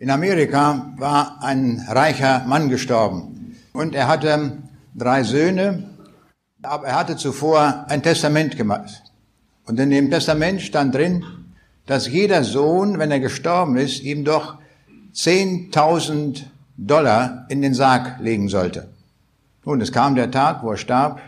[0.00, 4.52] In Amerika war ein reicher Mann gestorben und er hatte
[4.94, 5.90] drei Söhne,
[6.62, 9.02] aber er hatte zuvor ein Testament gemacht.
[9.66, 11.22] Und in dem Testament stand drin,
[11.84, 14.56] dass jeder Sohn, wenn er gestorben ist, ihm doch
[15.14, 16.44] 10.000
[16.78, 18.88] Dollar in den Sarg legen sollte.
[19.66, 21.20] Nun, es kam der Tag, wo er starb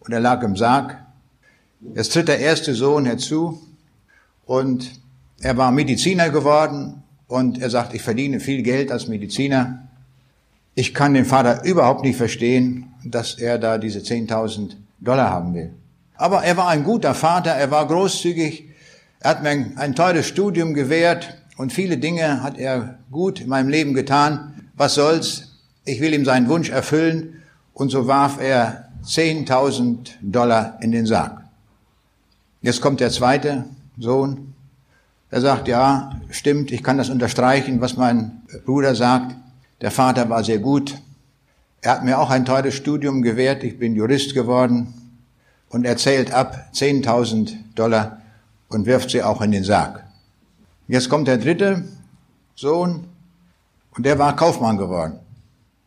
[0.00, 0.98] und er lag im Sarg.
[1.94, 3.62] Es tritt der erste Sohn herzu
[4.44, 4.90] und
[5.40, 9.88] er war Mediziner geworden und er sagt, ich verdiene viel Geld als Mediziner.
[10.74, 15.72] Ich kann den Vater überhaupt nicht verstehen, dass er da diese 10.000 Dollar haben will.
[16.16, 18.70] Aber er war ein guter Vater, er war großzügig,
[19.20, 23.68] er hat mir ein, teures Studium gewährt und viele Dinge hat er gut in meinem
[23.68, 24.70] Leben getan.
[24.74, 25.58] Was soll's?
[25.84, 27.42] Ich will ihm seinen Wunsch erfüllen.
[27.72, 31.42] Und so warf er 10.000 Dollar in den Sarg.
[32.60, 33.64] Jetzt kommt der zweite
[33.98, 34.54] Sohn.
[35.30, 39.34] Er sagt, ja, stimmt, ich kann das unterstreichen, was mein Bruder sagt.
[39.80, 40.96] Der Vater war sehr gut.
[41.80, 43.64] Er hat mir auch ein teures Studium gewährt.
[43.64, 44.94] Ich bin Jurist geworden.
[45.68, 48.22] Und er zählt ab 10.000 Dollar
[48.68, 50.04] und wirft sie auch in den Sarg.
[50.88, 51.84] Jetzt kommt der dritte
[52.54, 53.08] Sohn
[53.96, 55.18] und der war Kaufmann geworden.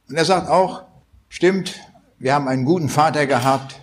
[0.09, 0.84] Und er sagt auch,
[1.30, 1.80] stimmt,
[2.20, 3.80] wir haben einen guten Vater gehabt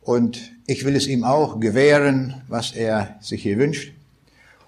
[0.00, 3.93] und ich will es ihm auch gewähren, was er sich hier wünscht.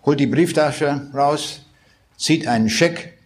[0.07, 1.63] Holt die Brieftasche raus,
[2.17, 3.19] zieht einen Scheck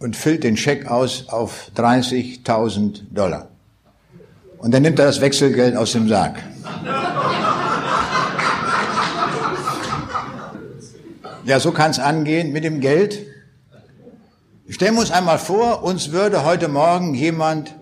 [0.00, 3.50] und füllt den Scheck aus auf 30.000 Dollar.
[4.58, 6.42] Und dann nimmt er das Wechselgeld aus dem Sarg.
[11.44, 13.20] Ja, so kann es angehen mit dem Geld.
[14.68, 17.76] Stellen wir uns einmal vor, uns würde heute Morgen jemand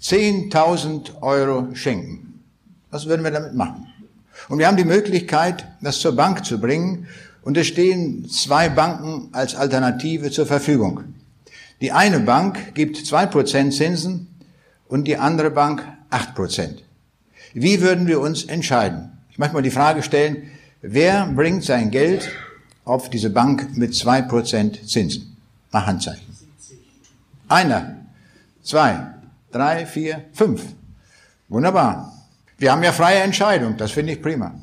[0.00, 2.44] 10.000 Euro schenken.
[2.90, 3.88] Was würden wir damit machen?
[4.48, 7.08] Und wir haben die Möglichkeit, das zur Bank zu bringen.
[7.44, 11.04] Und es stehen zwei Banken als Alternative zur Verfügung.
[11.82, 14.28] Die eine Bank gibt zwei Prozent Zinsen
[14.88, 16.82] und die andere Bank acht Prozent.
[17.52, 19.12] Wie würden wir uns entscheiden?
[19.30, 20.50] Ich möchte mal die Frage stellen,
[20.80, 22.30] wer bringt sein Geld
[22.86, 25.36] auf diese Bank mit zwei Prozent Zinsen.
[25.70, 26.26] Mach Handzeichen.
[27.48, 27.96] Einer,
[28.62, 29.06] zwei,
[29.52, 30.64] drei, vier, fünf.
[31.48, 32.10] Wunderbar.
[32.56, 34.54] Wir haben ja freie Entscheidung, das finde ich prima.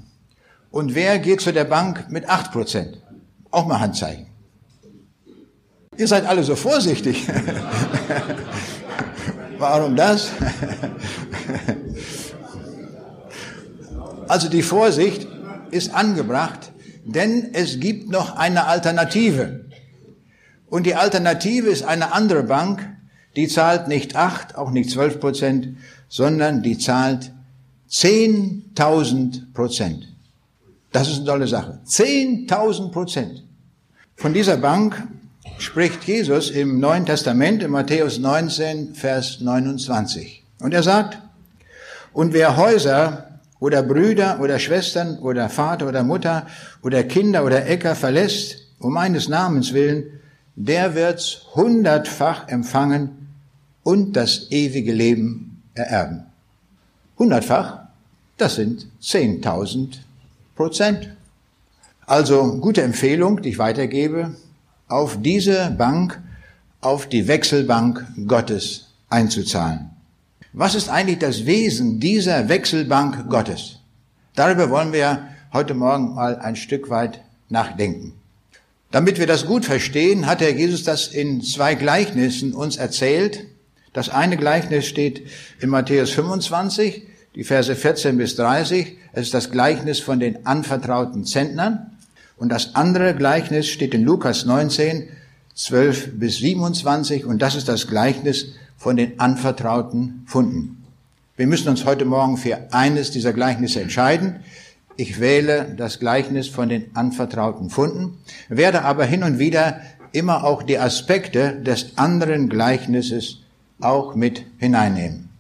[0.72, 2.98] Und wer geht zu der Bank mit acht Prozent?
[3.52, 4.28] Auch mal Handzeichen.
[5.98, 7.28] Ihr seid alle so vorsichtig.
[9.58, 10.32] Warum das?
[14.30, 15.28] also die Vorsicht
[15.72, 16.72] ist angebracht,
[17.04, 19.66] denn es gibt noch eine Alternative.
[20.68, 22.88] Und die Alternative ist eine andere Bank,
[23.36, 25.76] die zahlt nicht acht, auch nicht zwölf Prozent,
[26.08, 27.34] sondern die zahlt
[27.90, 30.11] 10.000 Prozent.
[30.92, 31.80] Das ist eine tolle Sache.
[31.86, 33.44] 10.000 Prozent.
[34.16, 35.08] Von dieser Bank
[35.58, 40.44] spricht Jesus im Neuen Testament, in Matthäus 19, Vers 29.
[40.60, 41.18] Und er sagt,
[42.14, 46.48] und wer Häuser oder Brüder oder Schwestern oder Vater oder Mutter
[46.82, 50.20] oder Kinder oder Äcker verlässt, um meines Namens willen,
[50.56, 53.30] der wird's hundertfach empfangen
[53.84, 56.26] und das ewige Leben ererben.
[57.18, 57.86] Hundertfach,
[58.38, 60.00] das sind 10.000
[60.62, 61.10] Prozent.
[62.06, 64.36] Also gute Empfehlung, die ich weitergebe,
[64.88, 66.22] auf diese Bank,
[66.82, 69.90] auf die Wechselbank Gottes einzuzahlen.
[70.54, 73.80] Was ist eigentlich das Wesen dieser Wechselbank Gottes?
[74.36, 78.14] Darüber wollen wir heute Morgen mal ein Stück weit nachdenken.
[78.92, 83.48] Damit wir das gut verstehen, hat Herr Jesus das in zwei Gleichnissen uns erzählt.
[83.94, 85.28] Das eine Gleichnis steht
[85.60, 88.98] in Matthäus 25, die Verse 14 bis 30.
[89.14, 91.92] Es ist das Gleichnis von den anvertrauten Zentnern.
[92.38, 95.10] Und das andere Gleichnis steht in Lukas 19,
[95.56, 97.26] 12 bis 27.
[97.26, 100.84] Und das ist das Gleichnis von den anvertrauten Funden.
[101.38, 104.42] Wir müssen uns heute Morgen für eines dieser Gleichnisse entscheiden.
[104.98, 108.18] Ich wähle das Gleichnis von den anvertrauten Funden,
[108.50, 109.82] werde aber hin und wieder
[110.12, 113.40] immer auch die Aspekte des anderen Gleichnisses
[113.80, 115.31] auch mit hineinnehmen.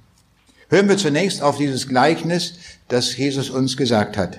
[0.71, 2.53] Hören wir zunächst auf dieses Gleichnis,
[2.87, 4.37] das Jesus uns gesagt hat.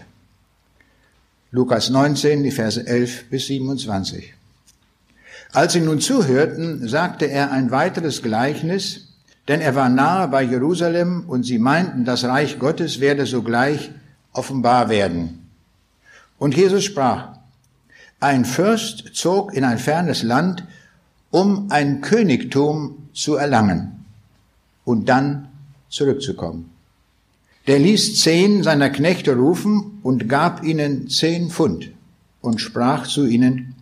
[1.51, 4.33] Lukas 19, die Verse 11 bis 27.
[5.53, 9.09] Als sie nun zuhörten, sagte er ein weiteres Gleichnis,
[9.47, 13.91] denn er war nahe bei Jerusalem und sie meinten, das Reich Gottes werde sogleich
[14.33, 15.51] offenbar werden.
[16.39, 17.37] Und Jesus sprach,
[18.21, 20.65] ein Fürst zog in ein fernes Land,
[21.31, 24.07] um ein Königtum zu erlangen
[24.87, 25.52] und dann
[25.93, 26.71] zurückzukommen.
[27.69, 31.93] Der ließ zehn seiner Knechte rufen und gab ihnen zehn Pfund
[32.41, 33.77] und sprach zu ihnen,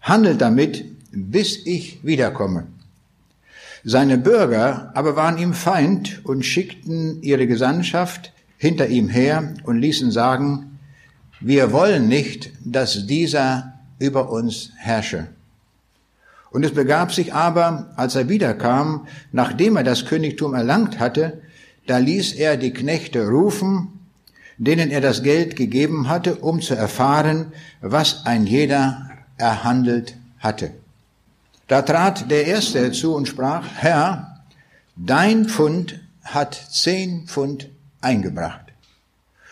[0.00, 2.68] handelt damit, bis ich wiederkomme.
[3.82, 10.10] Seine Bürger aber waren ihm Feind und schickten ihre Gesandtschaft hinter ihm her und ließen
[10.10, 10.78] sagen,
[11.40, 15.28] wir wollen nicht, dass dieser über uns herrsche.
[16.50, 21.42] Und es begab sich aber, als er wiederkam, nachdem er das Königtum erlangt hatte,
[21.86, 23.88] da ließ er die Knechte rufen,
[24.56, 30.72] denen er das Geld gegeben hatte, um zu erfahren, was ein jeder erhandelt hatte.
[31.68, 34.40] Da trat der Erste herzu und sprach, Herr,
[34.96, 37.68] dein Pfund hat zehn Pfund
[38.00, 38.72] eingebracht.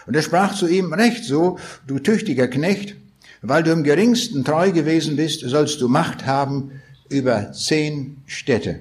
[0.07, 2.97] Und er sprach zu ihm, recht so, du tüchtiger Knecht,
[3.43, 6.73] weil du im geringsten treu gewesen bist, sollst du Macht haben
[7.09, 8.81] über zehn Städte.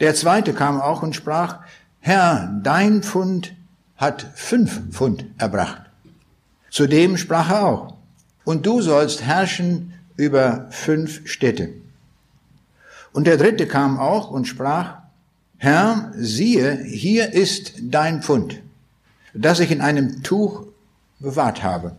[0.00, 1.60] Der zweite kam auch und sprach,
[2.00, 3.54] Herr, dein Pfund
[3.96, 5.82] hat fünf Pfund erbracht.
[6.70, 7.94] Zudem sprach er auch,
[8.44, 11.70] und du sollst herrschen über fünf Städte.
[13.12, 14.98] Und der dritte kam auch und sprach,
[15.56, 18.62] Herr, siehe, hier ist dein Pfund,
[19.34, 20.66] das ich in einem Tuch
[21.18, 21.96] bewahrt habe.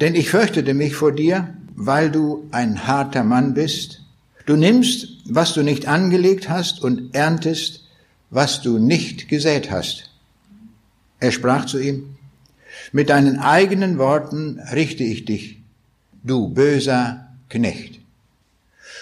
[0.00, 4.02] Denn ich fürchtete mich vor dir, weil du ein harter Mann bist.
[4.46, 7.84] Du nimmst, was du nicht angelegt hast und erntest,
[8.30, 10.10] was du nicht gesät hast.
[11.20, 12.16] Er sprach zu ihm,
[12.90, 15.62] mit deinen eigenen Worten richte ich dich,
[16.24, 18.00] du böser Knecht.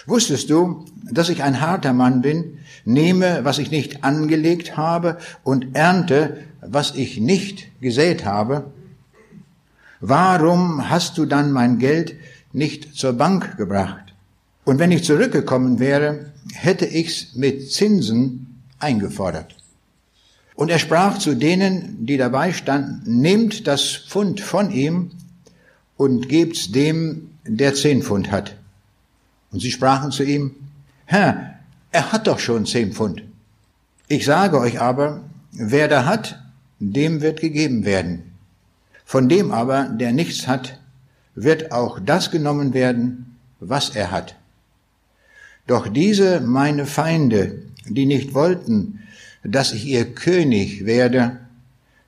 [0.05, 5.75] Wusstest du, dass ich ein harter Mann bin, nehme, was ich nicht angelegt habe und
[5.75, 8.71] ernte, was ich nicht gesät habe?
[9.99, 12.15] Warum hast du dann mein Geld
[12.53, 14.13] nicht zur Bank gebracht?
[14.63, 19.55] Und wenn ich zurückgekommen wäre, hätte ich's mit Zinsen eingefordert.
[20.55, 25.11] Und er sprach zu denen, die dabei standen, nehmt das Pfund von ihm
[25.97, 28.55] und gebt's dem, der zehn Pfund hat.
[29.51, 30.55] Und sie sprachen zu ihm,
[31.05, 31.55] Herr,
[31.91, 33.23] er hat doch schon zehn Pfund.
[34.07, 36.39] Ich sage euch aber, wer da hat,
[36.79, 38.23] dem wird gegeben werden.
[39.05, 40.79] Von dem aber, der nichts hat,
[41.35, 44.35] wird auch das genommen werden, was er hat.
[45.67, 48.99] Doch diese meine Feinde, die nicht wollten,
[49.43, 51.39] dass ich ihr König werde,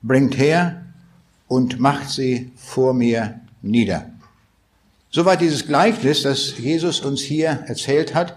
[0.02, 0.84] bringt her
[1.48, 4.10] und macht sie vor mir nieder.
[5.10, 8.36] Soweit dieses Gleichnis, das Jesus uns hier erzählt hat.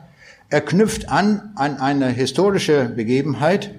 [0.49, 3.71] Er knüpft an an eine historische Begebenheit,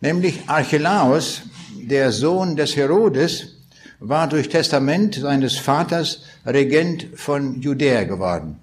[0.00, 1.42] nämlich Archelaus,
[1.80, 3.57] der Sohn des Herodes,
[4.00, 8.60] war durch Testament seines Vaters Regent von Judäa geworden.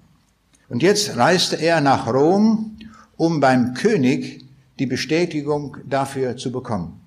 [0.68, 2.78] Und jetzt reiste er nach Rom,
[3.16, 4.44] um beim König
[4.78, 7.00] die Bestätigung dafür zu bekommen.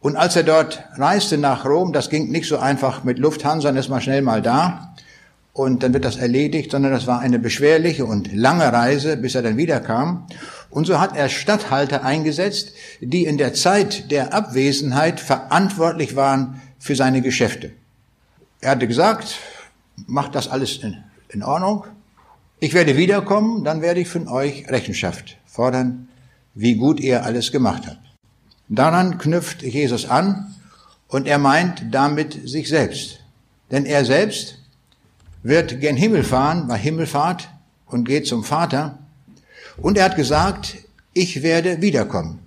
[0.00, 3.88] Und als er dort reiste nach Rom, das ging nicht so einfach mit Lufthansa, ist
[3.88, 4.94] man schnell mal da,
[5.54, 9.42] und dann wird das erledigt, sondern das war eine beschwerliche und lange Reise, bis er
[9.42, 10.26] dann wiederkam.
[10.68, 16.94] Und so hat er Statthalter eingesetzt, die in der Zeit der Abwesenheit verantwortlich waren für
[16.94, 17.72] seine Geschäfte.
[18.60, 19.38] Er hatte gesagt,
[20.06, 21.84] macht das alles in, in Ordnung.
[22.60, 26.08] Ich werde wiederkommen, dann werde ich von euch Rechenschaft fordern,
[26.52, 28.04] wie gut ihr alles gemacht habt.
[28.68, 30.54] Daran knüpft Jesus an
[31.08, 33.20] und er meint damit sich selbst.
[33.70, 34.58] Denn er selbst
[35.42, 37.48] wird gen Himmel fahren, bei Himmelfahrt
[37.86, 38.98] und geht zum Vater.
[39.78, 40.76] Und er hat gesagt,
[41.14, 42.40] ich werde wiederkommen.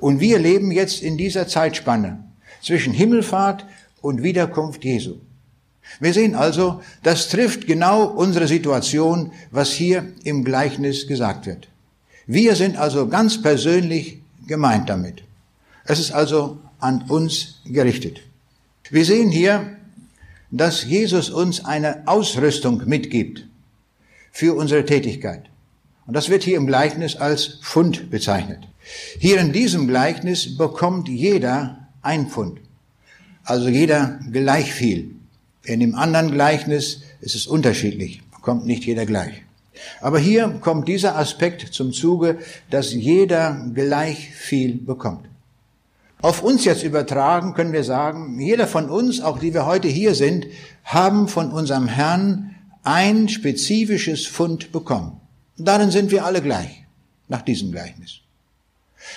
[0.00, 2.24] Und wir leben jetzt in dieser Zeitspanne
[2.64, 3.64] zwischen Himmelfahrt
[4.00, 5.16] und Wiederkunft Jesu.
[6.00, 11.68] Wir sehen also, das trifft genau unsere Situation, was hier im Gleichnis gesagt wird.
[12.26, 15.22] Wir sind also ganz persönlich gemeint damit.
[15.84, 18.20] Es ist also an uns gerichtet.
[18.90, 19.76] Wir sehen hier
[20.54, 23.44] dass Jesus uns eine Ausrüstung mitgibt
[24.30, 25.46] für unsere Tätigkeit.
[26.06, 28.60] Und das wird hier im Gleichnis als Pfund bezeichnet.
[29.18, 32.60] Hier in diesem Gleichnis bekommt jeder ein Pfund.
[33.44, 35.14] Also jeder gleich viel.
[35.64, 39.42] In dem anderen Gleichnis ist es unterschiedlich, bekommt nicht jeder gleich.
[40.00, 42.38] Aber hier kommt dieser Aspekt zum Zuge,
[42.70, 45.26] dass jeder gleich viel bekommt.
[46.20, 50.14] Auf uns jetzt übertragen können wir sagen, jeder von uns, auch die wir heute hier
[50.14, 50.46] sind,
[50.84, 55.20] haben von unserem Herrn ein spezifisches Fund bekommen.
[55.56, 56.84] Darin sind wir alle gleich,
[57.28, 58.20] nach diesem Gleichnis.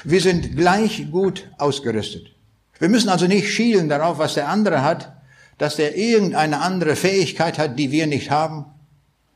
[0.03, 2.36] Wir sind gleich gut ausgerüstet.
[2.79, 5.13] Wir müssen also nicht schielen darauf, was der andere hat,
[5.57, 8.65] dass der irgendeine andere Fähigkeit hat, die wir nicht haben.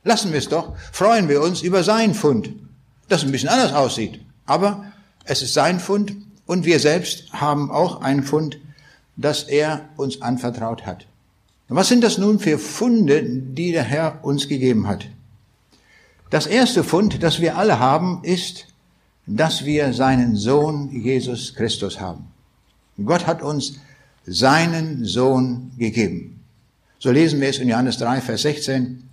[0.03, 2.49] Lassen wir es doch, freuen wir uns über sein Fund,
[3.07, 4.19] das ein bisschen anders aussieht.
[4.45, 4.85] Aber
[5.25, 6.13] es ist sein Fund
[6.45, 8.57] und wir selbst haben auch ein Fund,
[9.15, 11.05] das er uns anvertraut hat.
[11.67, 15.07] Was sind das nun für Funde, die der Herr uns gegeben hat?
[16.29, 18.67] Das erste Fund, das wir alle haben, ist,
[19.25, 22.30] dass wir seinen Sohn Jesus Christus haben.
[23.05, 23.79] Gott hat uns
[24.25, 26.39] seinen Sohn gegeben.
[26.99, 29.03] So lesen wir es in Johannes 3, Vers 16,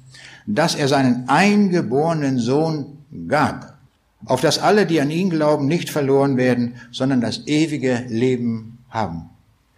[0.47, 3.78] dass er seinen eingeborenen Sohn gab,
[4.26, 9.30] auf dass alle, die an ihn glauben, nicht verloren werden, sondern das ewige Leben haben.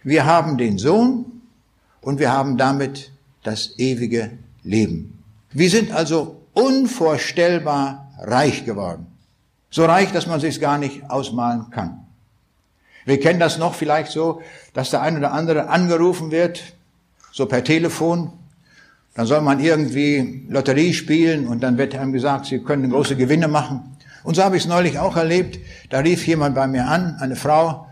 [0.03, 1.25] Wir haben den Sohn
[2.01, 3.11] und wir haben damit
[3.43, 4.31] das ewige
[4.63, 5.19] Leben.
[5.51, 9.07] Wir sind also unvorstellbar reich geworden.
[9.69, 12.00] So reich, dass man sich gar nicht ausmalen kann.
[13.05, 14.41] Wir kennen das noch vielleicht so,
[14.73, 16.61] dass der ein oder andere angerufen wird,
[17.31, 18.33] so per Telefon.
[19.13, 23.47] Dann soll man irgendwie Lotterie spielen und dann wird einem gesagt, Sie können große Gewinne
[23.47, 23.97] machen.
[24.23, 25.59] Und so habe ich es neulich auch erlebt.
[25.89, 27.87] Da rief jemand bei mir an, eine Frau,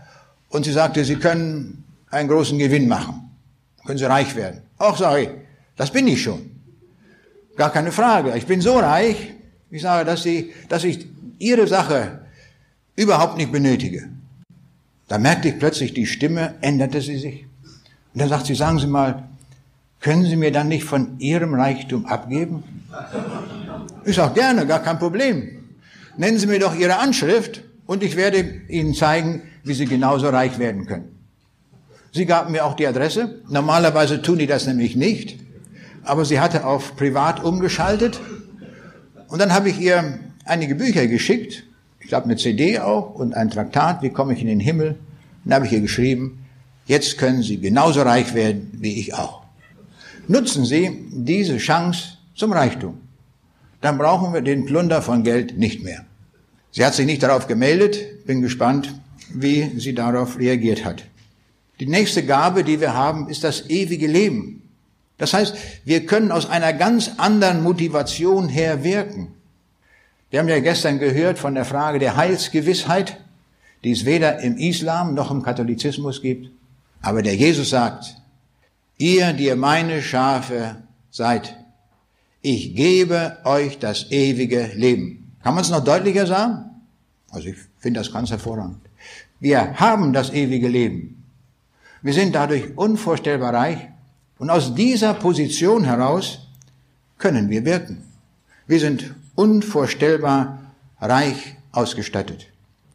[0.50, 3.30] und sie sagte, Sie können einen großen Gewinn machen.
[3.86, 4.62] Können Sie reich werden.
[4.78, 5.28] Ach, sage ich,
[5.76, 6.50] das bin ich schon.
[7.56, 8.36] Gar keine Frage.
[8.36, 9.34] Ich bin so reich,
[9.70, 11.06] ich sage, dass, sie, dass ich
[11.38, 12.20] Ihre Sache
[12.96, 14.08] überhaupt nicht benötige.
[15.10, 17.44] Da merkte ich plötzlich, die Stimme änderte sie sich.
[18.14, 19.24] Und dann sagt sie, sagen Sie mal,
[19.98, 22.62] können Sie mir dann nicht von Ihrem Reichtum abgeben?
[24.04, 25.64] Ich sage, gerne, gar kein Problem.
[26.16, 30.60] Nennen Sie mir doch Ihre Anschrift und ich werde Ihnen zeigen, wie Sie genauso reich
[30.60, 31.18] werden können.
[32.12, 33.42] Sie gaben mir auch die Adresse.
[33.48, 35.40] Normalerweise tun die das nämlich nicht.
[36.04, 38.20] Aber sie hatte auf privat umgeschaltet.
[39.26, 41.64] Und dann habe ich ihr einige Bücher geschickt.
[42.10, 44.96] Ich glaube eine CD auch und ein Traktat, wie komme ich in den Himmel.
[45.44, 46.44] Dann habe ich ihr geschrieben,
[46.86, 49.44] jetzt können Sie genauso reich werden wie ich auch.
[50.26, 52.98] Nutzen Sie diese Chance zum Reichtum.
[53.80, 56.04] Dann brauchen wir den Plunder von Geld nicht mehr.
[56.72, 58.26] Sie hat sich nicht darauf gemeldet.
[58.26, 58.92] Bin gespannt,
[59.32, 61.04] wie sie darauf reagiert hat.
[61.78, 64.68] Die nächste Gabe, die wir haben, ist das ewige Leben.
[65.16, 69.28] Das heißt, wir können aus einer ganz anderen Motivation her wirken.
[70.30, 73.18] Wir haben ja gestern gehört von der Frage der Heilsgewissheit,
[73.82, 76.50] die es weder im Islam noch im Katholizismus gibt.
[77.02, 78.14] Aber der Jesus sagt,
[78.96, 80.76] ihr, die ihr meine Schafe
[81.10, 81.56] seid,
[82.42, 85.32] ich gebe euch das ewige Leben.
[85.42, 86.70] Kann man es noch deutlicher sagen?
[87.30, 88.78] Also ich finde das ganz hervorragend.
[89.40, 91.24] Wir haben das ewige Leben.
[92.02, 93.78] Wir sind dadurch unvorstellbar reich
[94.38, 96.46] und aus dieser Position heraus
[97.18, 98.09] können wir wirken.
[98.70, 100.60] Wir sind unvorstellbar
[101.00, 102.46] reich ausgestattet.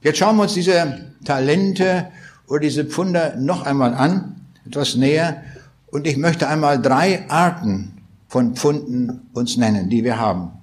[0.01, 2.07] Jetzt schauen wir uns diese Talente
[2.47, 5.43] oder diese Pfunder noch einmal an, etwas näher.
[5.87, 7.91] Und ich möchte einmal drei Arten
[8.29, 10.53] von Pfunden uns nennen, die wir haben.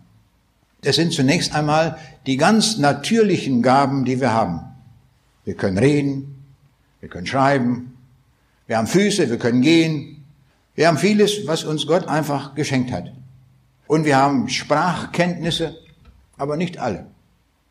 [0.81, 4.61] Das sind zunächst einmal die ganz natürlichen Gaben, die wir haben.
[5.45, 6.43] Wir können reden,
[7.01, 7.99] wir können schreiben,
[8.67, 10.25] wir haben Füße, wir können gehen.
[10.75, 13.13] Wir haben vieles, was uns Gott einfach geschenkt hat.
[13.87, 15.77] Und wir haben Sprachkenntnisse,
[16.37, 17.07] aber nicht alle.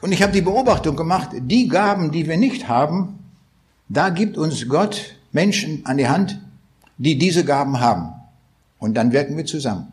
[0.01, 3.19] Und ich habe die Beobachtung gemacht, die Gaben, die wir nicht haben,
[3.87, 6.39] da gibt uns Gott Menschen an die Hand,
[6.97, 8.13] die diese Gaben haben.
[8.79, 9.87] Und dann wirken wir zusammen.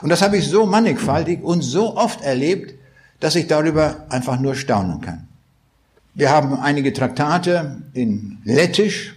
[0.00, 2.74] Und das habe ich so mannigfaltig und so oft erlebt,
[3.20, 5.28] dass ich darüber einfach nur staunen kann.
[6.14, 9.14] Wir haben einige Traktate in Lettisch,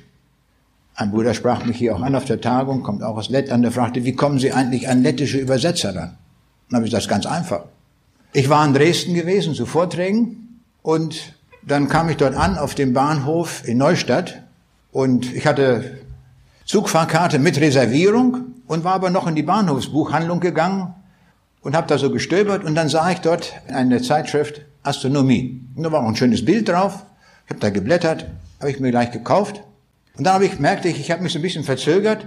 [0.96, 3.72] ein Bruder sprach mich hier auch an auf der Tagung, kommt auch aus Lettland, der
[3.72, 6.18] fragte, wie kommen Sie eigentlich an lettische Übersetzer ran?
[6.70, 7.66] Dann habe ich das ganz einfach.
[8.32, 11.34] Ich war in Dresden gewesen zu Vorträgen und
[11.64, 14.42] dann kam ich dort an auf dem Bahnhof in Neustadt
[14.92, 15.98] und ich hatte
[16.66, 20.94] Zugfahrkarte mit Reservierung und war aber noch in die Bahnhofsbuchhandlung gegangen
[21.62, 25.62] und habe da so gestöbert und dann sah ich dort eine Zeitschrift Astronomie.
[25.76, 27.06] Und da war auch ein schönes Bild drauf.
[27.46, 28.28] Ich habe da geblättert,
[28.60, 29.62] habe ich mir gleich gekauft
[30.18, 32.26] und dann habe ich, merkte ich, ich habe mich so ein bisschen verzögert.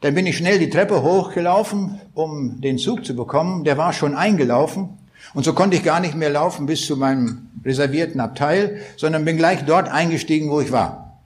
[0.00, 3.64] Dann bin ich schnell die Treppe hochgelaufen, um den Zug zu bekommen.
[3.64, 4.90] Der war schon eingelaufen.
[5.34, 9.36] Und so konnte ich gar nicht mehr laufen bis zu meinem reservierten Abteil, sondern bin
[9.36, 11.18] gleich dort eingestiegen, wo ich war.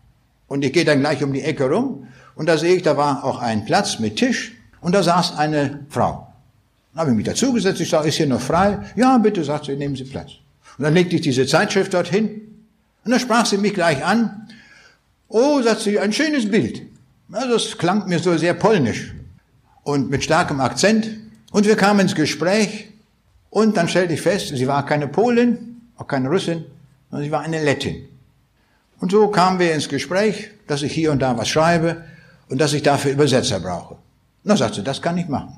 [0.48, 3.24] Und ich gehe dann gleich um die Ecke rum und da sehe ich, da war
[3.24, 6.26] auch ein Platz mit Tisch und da saß eine Frau.
[6.92, 8.78] Dann habe ich mich dazugesetzt, ich sage, ist hier noch frei?
[8.96, 10.32] Ja, bitte, sagt sie, nehmen Sie Platz.
[10.78, 12.40] Und dann legte ich diese Zeitschrift dorthin
[13.04, 14.48] und dann sprach sie mich gleich an
[15.34, 16.82] Oh, sagt sie, ein schönes Bild.
[17.32, 19.14] Also das klang mir so sehr polnisch
[19.82, 21.08] und mit starkem Akzent.
[21.52, 22.90] Und wir kamen ins Gespräch
[23.48, 26.66] und dann stellte ich fest, sie war keine Polin, auch keine Russin,
[27.10, 28.06] sondern sie war eine Lettin.
[29.00, 32.04] Und so kamen wir ins Gespräch, dass ich hier und da was schreibe
[32.50, 33.96] und dass ich dafür Übersetzer brauche.
[34.44, 35.56] Na, sagt sie, das kann ich machen.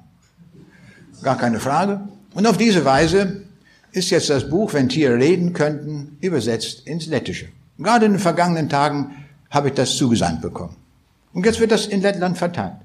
[1.20, 2.00] Gar keine Frage.
[2.34, 3.42] Und auf diese Weise
[3.90, 7.48] ist jetzt das Buch, wenn Tiere reden könnten, übersetzt ins Lettische.
[7.76, 9.23] Gerade in den vergangenen Tagen
[9.54, 10.76] habe ich das zugesandt bekommen.
[11.32, 12.76] Und jetzt wird das in Lettland verteilt.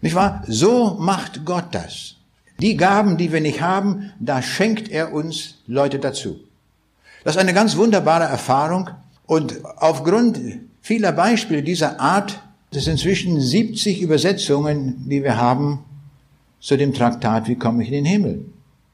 [0.00, 0.42] Nicht wahr?
[0.46, 2.16] So macht Gott das.
[2.60, 6.40] Die Gaben, die wir nicht haben, da schenkt er uns Leute dazu.
[7.24, 8.90] Das ist eine ganz wunderbare Erfahrung
[9.26, 10.38] und aufgrund
[10.82, 12.40] vieler Beispiele dieser Art,
[12.70, 15.84] das sind inzwischen 70 Übersetzungen, die wir haben
[16.60, 18.44] zu dem Traktat, wie komme ich in den Himmel?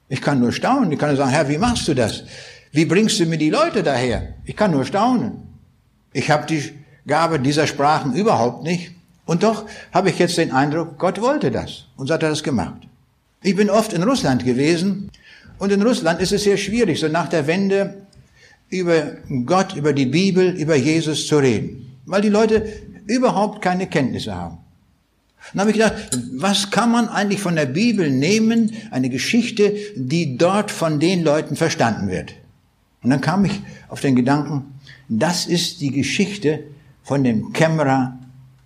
[0.09, 0.91] Ich kann nur staunen.
[0.93, 2.25] Ich kann nur sagen, Herr, wie machst du das?
[2.73, 4.35] Wie bringst du mir die Leute daher?
[4.45, 5.43] Ich kann nur staunen.
[6.13, 6.73] Ich habe die
[7.11, 8.93] Gabe dieser Sprachen überhaupt nicht.
[9.27, 12.43] Und doch habe ich jetzt den Eindruck, Gott wollte das und so hat er das
[12.43, 12.89] gemacht.
[13.43, 15.11] Ich bin oft in Russland gewesen
[15.59, 18.07] und in Russland ist es sehr schwierig, so nach der Wende
[18.71, 22.67] über Gott, über die Bibel, über Jesus zu reden, weil die Leute
[23.07, 24.59] überhaupt keine Kenntnisse haben.
[25.53, 25.95] Dann habe ich gedacht,
[26.37, 31.57] was kann man eigentlich von der Bibel nehmen, eine Geschichte, die dort von den Leuten
[31.57, 32.35] verstanden wird?
[33.03, 34.75] Und dann kam ich auf den Gedanken,
[35.09, 36.65] das ist die Geschichte
[37.03, 38.19] von dem Kämmerer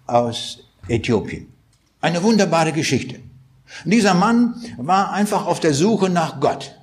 [0.06, 1.46] aus Äthiopien.
[2.00, 3.16] Eine wunderbare Geschichte.
[3.84, 6.78] Und dieser Mann war einfach auf der Suche nach Gott.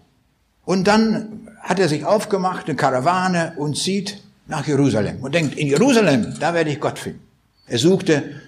[0.65, 5.67] Und dann hat er sich aufgemacht, eine Karawane, und zieht nach Jerusalem und denkt, in
[5.67, 7.22] Jerusalem, da werde ich Gott finden.
[7.67, 8.41] Er suchte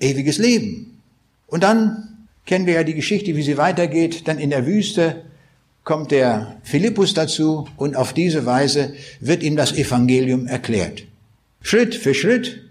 [0.00, 1.00] ewiges Leben.
[1.46, 4.26] Und dann kennen wir ja die Geschichte, wie sie weitergeht.
[4.26, 5.22] Dann in der Wüste
[5.84, 11.04] kommt der Philippus dazu und auf diese Weise wird ihm das Evangelium erklärt.
[11.62, 12.62] Schritt für Schritt.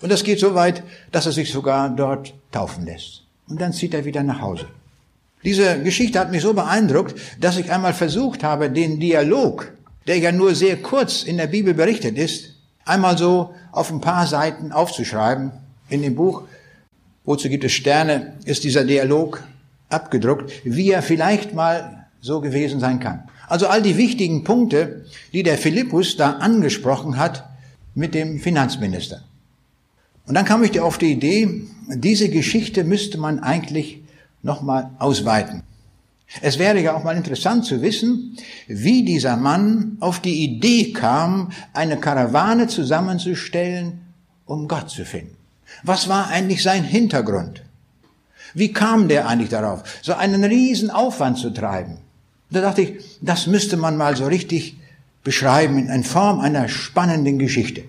[0.00, 3.22] Und das geht so weit, dass er sich sogar dort taufen lässt.
[3.48, 4.66] Und dann zieht er wieder nach Hause.
[5.44, 9.72] Diese Geschichte hat mich so beeindruckt, dass ich einmal versucht habe, den Dialog,
[10.06, 14.26] der ja nur sehr kurz in der Bibel berichtet ist, einmal so auf ein paar
[14.26, 15.52] Seiten aufzuschreiben.
[15.88, 16.44] In dem Buch
[17.24, 19.42] Wozu gibt es Sterne, ist dieser Dialog
[19.88, 23.22] abgedruckt, wie er vielleicht mal so gewesen sein kann.
[23.48, 27.48] Also all die wichtigen Punkte, die der Philippus da angesprochen hat
[27.94, 29.22] mit dem Finanzminister.
[30.26, 34.02] Und dann kam ich auf die Idee, diese Geschichte müsste man eigentlich
[34.42, 35.62] nochmal ausweiten.
[36.40, 38.36] Es wäre ja auch mal interessant zu wissen,
[38.66, 44.00] wie dieser Mann auf die Idee kam, eine Karawane zusammenzustellen,
[44.46, 45.36] um Gott zu finden.
[45.82, 47.62] Was war eigentlich sein Hintergrund?
[48.54, 51.98] Wie kam der eigentlich darauf, so einen riesen Aufwand zu treiben?
[52.50, 54.76] Da dachte ich, das müsste man mal so richtig
[55.24, 57.84] beschreiben in Form einer spannenden Geschichte.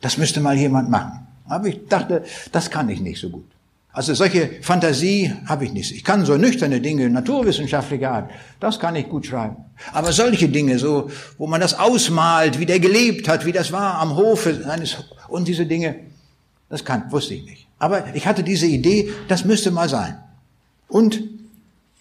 [0.00, 1.26] Das müsste mal jemand machen.
[1.48, 3.44] Aber ich dachte, das kann ich nicht so gut.
[3.92, 5.90] Also solche Fantasie habe ich nicht.
[5.90, 8.30] Ich kann so nüchterne Dinge, naturwissenschaftlicher Art,
[8.60, 9.56] das kann ich gut schreiben.
[9.92, 13.94] Aber solche Dinge, so, wo man das ausmalt, wie der gelebt hat, wie das war
[13.94, 14.96] am Hofe seines,
[15.28, 15.96] und diese Dinge,
[16.68, 17.66] das kann, wusste ich nicht.
[17.78, 20.18] Aber ich hatte diese Idee, das müsste mal sein.
[20.88, 21.22] Und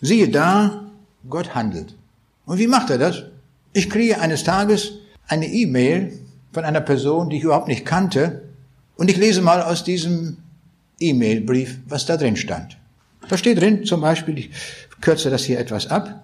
[0.01, 0.83] siehe da,
[1.29, 1.95] Gott handelt.
[2.45, 3.23] Und wie macht er das?
[3.77, 4.93] Ich kriege eines Tages
[5.27, 6.17] eine E-Mail
[6.53, 8.43] von einer Person, die ich überhaupt nicht kannte,
[8.95, 10.37] und ich lese mal aus diesem
[11.01, 12.77] E-Mail-Brief, was da drin stand.
[13.27, 14.51] Da steht drin zum Beispiel, ich
[15.01, 16.23] kürze das hier etwas ab,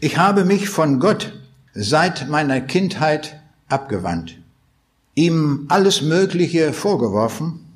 [0.00, 1.32] ich habe mich von Gott
[1.74, 4.40] seit meiner Kindheit abgewandt,
[5.14, 7.66] ihm alles Mögliche vorgeworfen,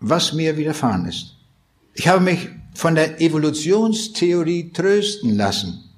[0.00, 1.36] was mir widerfahren ist.
[1.94, 5.89] Ich habe mich von der Evolutionstheorie trösten lassen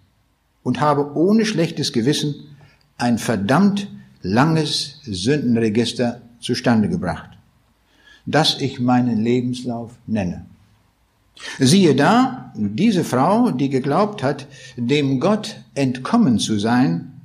[0.62, 2.34] und habe ohne schlechtes Gewissen
[2.98, 3.88] ein verdammt
[4.22, 7.32] langes Sündenregister zustande gebracht
[8.26, 10.46] das ich meinen Lebenslauf nenne.
[11.58, 14.46] Siehe da, diese Frau, die geglaubt hat,
[14.76, 17.20] dem Gott entkommen zu sein,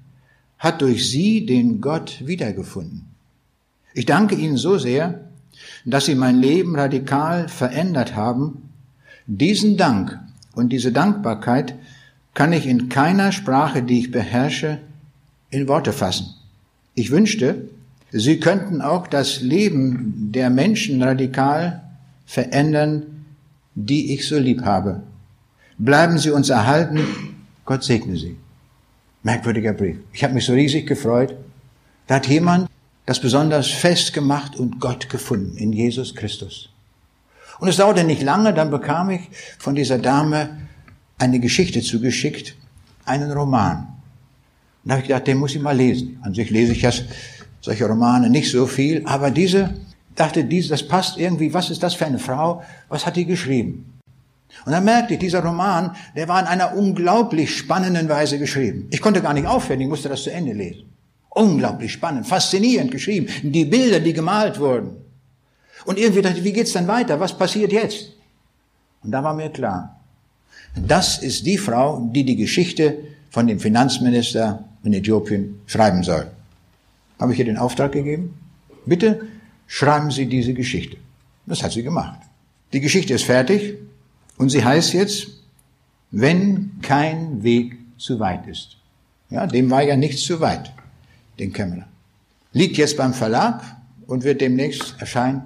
[0.58, 3.06] hat durch sie den Gott wiedergefunden.
[3.94, 5.30] Ich danke Ihnen so sehr,
[5.86, 8.70] dass Sie mein Leben radikal verändert haben.
[9.28, 10.20] Diesen Dank
[10.56, 11.76] und diese Dankbarkeit
[12.38, 14.78] kann ich in keiner Sprache, die ich beherrsche,
[15.50, 16.36] in Worte fassen.
[16.94, 17.68] Ich wünschte,
[18.12, 21.82] Sie könnten auch das Leben der Menschen radikal
[22.28, 23.26] verändern,
[23.74, 25.02] die ich so lieb habe.
[25.80, 27.00] Bleiben Sie uns erhalten.
[27.66, 28.36] Gott segne Sie.
[29.24, 29.98] Merkwürdiger Brief.
[30.14, 31.36] Ich habe mich so riesig gefreut.
[32.06, 32.70] Da hat jemand
[33.08, 36.70] das besonders festgemacht und Gott gefunden in Jesus Christus.
[37.58, 39.22] Und es dauerte nicht lange, dann bekam ich
[39.58, 40.67] von dieser Dame
[41.18, 42.56] eine Geschichte zugeschickt,
[43.06, 43.78] einen Roman.
[44.84, 46.20] Und da habe ich gedacht, den muss ich mal lesen.
[46.22, 47.04] An sich lese ich das
[47.62, 49.74] solche Romane nicht so viel, aber diese,
[50.16, 54.00] dachte, diese, das passt irgendwie, was ist das für eine Frau, was hat die geschrieben?
[54.66, 58.88] Und dann merkte ich, dieser Roman, der war in einer unglaublich spannenden Weise geschrieben.
[58.92, 60.90] Ich konnte gar nicht aufhören, ich musste das zu Ende lesen.
[61.30, 63.28] Unglaublich spannend, faszinierend geschrieben.
[63.44, 64.96] Die Bilder, die gemalt wurden.
[65.86, 67.20] Und irgendwie dachte ich, wie geht's dann weiter?
[67.20, 68.14] Was passiert jetzt?
[69.04, 69.97] Und da war mir klar,
[70.86, 72.98] das ist die Frau, die die Geschichte
[73.30, 76.28] von dem Finanzminister in Äthiopien schreiben soll
[77.20, 78.36] habe ich ihr den Auftrag gegeben,
[78.86, 79.28] bitte
[79.66, 80.98] schreiben Sie diese Geschichte.
[81.46, 82.20] Das hat sie gemacht.
[82.74, 83.76] Die Geschichte ist fertig
[84.38, 85.28] und sie heißt jetzt
[86.10, 88.78] wenn kein Weg zu weit ist.
[89.30, 90.72] Ja, dem war ja nichts zu weit,
[91.38, 91.86] den Kämmerer.
[92.54, 93.62] Liegt jetzt beim Verlag
[94.06, 95.42] und wird demnächst erscheinen.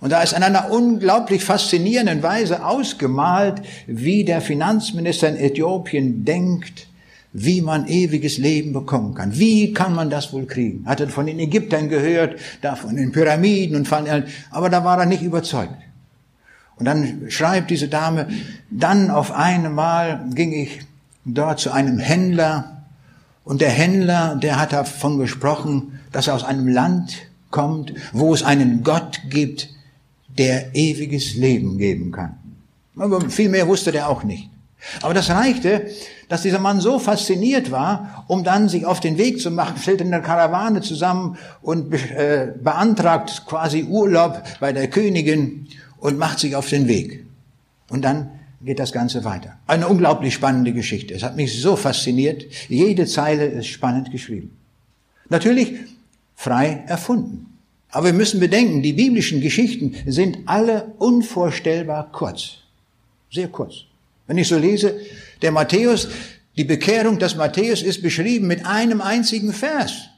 [0.00, 6.86] Und da ist in einer unglaublich faszinierenden Weise ausgemalt, wie der Finanzminister in Äthiopien denkt,
[7.32, 9.38] wie man ewiges Leben bekommen kann.
[9.38, 10.86] Wie kann man das wohl kriegen?
[10.86, 14.06] Hatte von den Ägyptern gehört, da von den Pyramiden und von,
[14.50, 15.74] aber da war er nicht überzeugt.
[16.76, 18.28] Und dann schreibt diese Dame,
[18.70, 20.80] dann auf einmal ging ich
[21.24, 22.82] dort zu einem Händler
[23.44, 27.16] und der Händler, der hat davon gesprochen, dass er aus einem Land
[27.50, 29.70] kommt, wo es einen Gott gibt,
[30.38, 32.36] der ewiges Leben geben kann.
[33.28, 34.48] Viel mehr wusste der auch nicht.
[35.02, 35.90] Aber das reichte,
[36.28, 40.00] dass dieser Mann so fasziniert war, um dann sich auf den Weg zu machen, stellt
[40.00, 45.66] in der Karawane zusammen und äh, beantragt quasi Urlaub bei der Königin
[45.98, 47.24] und macht sich auf den Weg.
[47.88, 49.56] Und dann geht das Ganze weiter.
[49.66, 51.14] Eine unglaublich spannende Geschichte.
[51.14, 52.44] Es hat mich so fasziniert.
[52.68, 54.56] Jede Zeile ist spannend geschrieben.
[55.28, 55.74] Natürlich
[56.34, 57.57] frei erfunden.
[57.90, 62.58] Aber wir müssen bedenken, die biblischen Geschichten sind alle unvorstellbar kurz.
[63.30, 63.84] Sehr kurz.
[64.26, 65.00] Wenn ich so lese,
[65.42, 66.08] der Matthäus,
[66.56, 70.08] die Bekehrung des Matthäus ist beschrieben mit einem einzigen Vers.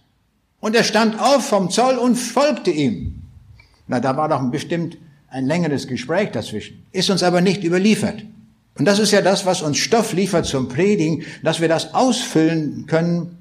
[0.59, 3.23] Und er stand auf vom Zoll und folgte ihm.
[3.87, 6.85] Na, da war doch bestimmt ein längeres Gespräch dazwischen.
[6.93, 8.25] Ist uns aber nicht überliefert.
[8.77, 12.87] Und das ist ja das, was uns Stoff liefert zum Predigen, dass wir das ausfüllen
[12.87, 13.39] können,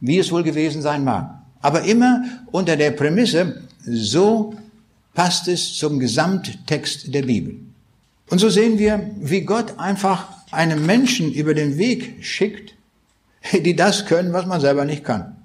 [0.00, 1.39] wie es wohl gewesen sein mag.
[1.60, 4.54] Aber immer unter der Prämisse, so
[5.14, 7.56] passt es zum Gesamttext der Bibel.
[8.30, 12.74] Und so sehen wir, wie Gott einfach einem Menschen über den Weg schickt,
[13.52, 15.36] die das können, was man selber nicht kann.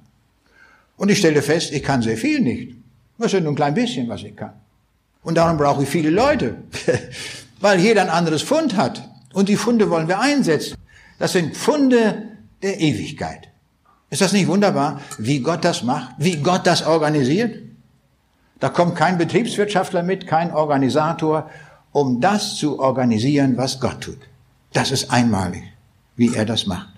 [0.97, 2.75] Und ich stelle fest, ich kann sehr viel nicht.
[3.17, 4.53] Das ist nur ein klein bisschen, was ich kann.
[5.23, 6.57] Und darum brauche ich viele Leute,
[7.59, 9.09] weil jeder ein anderes Fund hat.
[9.33, 10.77] Und die Funde wollen wir einsetzen.
[11.17, 12.23] Das sind Funde
[12.61, 13.49] der Ewigkeit.
[14.09, 17.61] Ist das nicht wunderbar, wie Gott das macht, wie Gott das organisiert?
[18.59, 21.49] Da kommt kein Betriebswirtschaftler mit, kein Organisator,
[21.91, 24.19] um das zu organisieren, was Gott tut.
[24.73, 25.63] Das ist einmalig,
[26.15, 26.89] wie er das macht.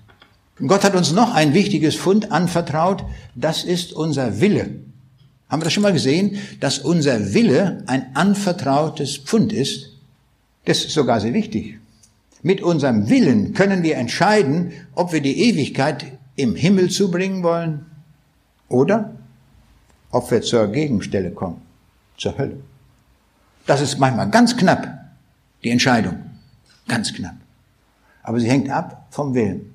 [0.65, 3.03] Gott hat uns noch ein wichtiges Fund anvertraut,
[3.35, 4.79] das ist unser Wille.
[5.49, 9.91] Haben wir das schon mal gesehen, dass unser Wille ein anvertrautes Pfund ist?
[10.65, 11.79] Das ist sogar sehr wichtig.
[12.41, 16.05] Mit unserem Willen können wir entscheiden, ob wir die Ewigkeit
[16.37, 17.85] im Himmel zubringen wollen
[18.69, 19.13] oder
[20.11, 21.61] ob wir zur Gegenstelle kommen,
[22.17, 22.57] zur Hölle.
[23.65, 24.87] Das ist manchmal ganz knapp,
[25.63, 26.17] die Entscheidung.
[26.87, 27.35] Ganz knapp.
[28.23, 29.73] Aber sie hängt ab vom Willen.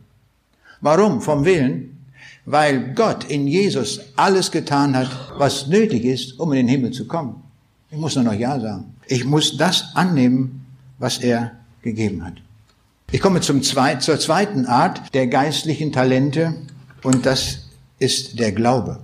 [0.80, 2.06] Warum vom Willen?
[2.44, 7.06] Weil Gott in Jesus alles getan hat, was nötig ist, um in den Himmel zu
[7.06, 7.42] kommen.
[7.90, 8.94] Ich muss nur noch Ja sagen.
[9.06, 10.64] Ich muss das annehmen,
[10.98, 12.34] was er gegeben hat.
[13.14, 16.54] Ich komme zum zweit, zur zweiten Art der geistlichen Talente
[17.02, 19.00] und das ist der Glaube.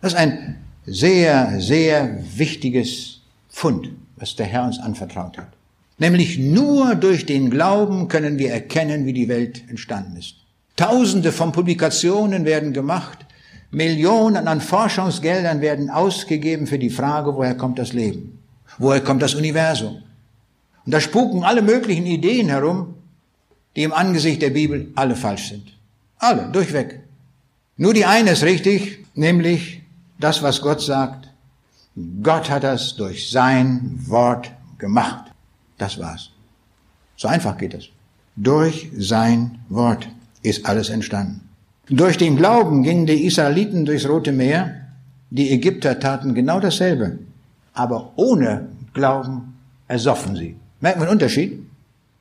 [0.00, 0.56] Das ist ein
[0.86, 5.46] sehr, sehr wichtiges Fund, was der Herr uns anvertraut hat.
[5.98, 10.34] Nämlich nur durch den Glauben können wir erkennen, wie die Welt entstanden ist.
[10.74, 13.18] Tausende von Publikationen werden gemacht,
[13.70, 18.40] Millionen an Forschungsgeldern werden ausgegeben für die Frage, woher kommt das Leben?
[18.78, 20.02] Woher kommt das Universum?
[20.84, 22.96] Und da spuken alle möglichen Ideen herum,
[23.76, 25.72] die im Angesicht der Bibel alle falsch sind.
[26.18, 27.00] Alle, durchweg.
[27.76, 29.82] Nur die eine ist richtig, nämlich
[30.18, 31.28] das, was Gott sagt.
[32.22, 35.32] Gott hat das durch sein Wort gemacht.
[35.78, 36.30] Das war's.
[37.16, 37.88] So einfach geht es.
[38.36, 40.08] Durch sein Wort
[40.42, 41.48] ist alles entstanden.
[41.88, 44.86] Durch den Glauben gingen die Israeliten durchs Rote Meer.
[45.30, 47.18] Die Ägypter taten genau dasselbe.
[47.74, 49.54] Aber ohne Glauben
[49.88, 50.56] ersoffen sie.
[50.80, 51.66] Merkt man den Unterschied?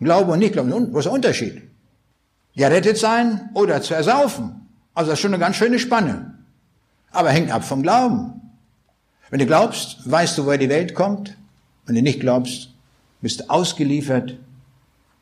[0.02, 0.72] Glaube und nicht Glauben.
[0.92, 1.62] Was ist der Unterschied?
[2.56, 4.68] Gerettet sein oder zu ersaufen.
[4.94, 6.34] Also das ist schon eine ganz schöne Spanne.
[7.12, 8.34] Aber hängt ab vom Glauben.
[9.30, 11.38] Wenn du glaubst, weißt du, woher die Welt kommt.
[11.86, 12.70] Wenn du nicht glaubst,
[13.22, 14.38] bist du ausgeliefert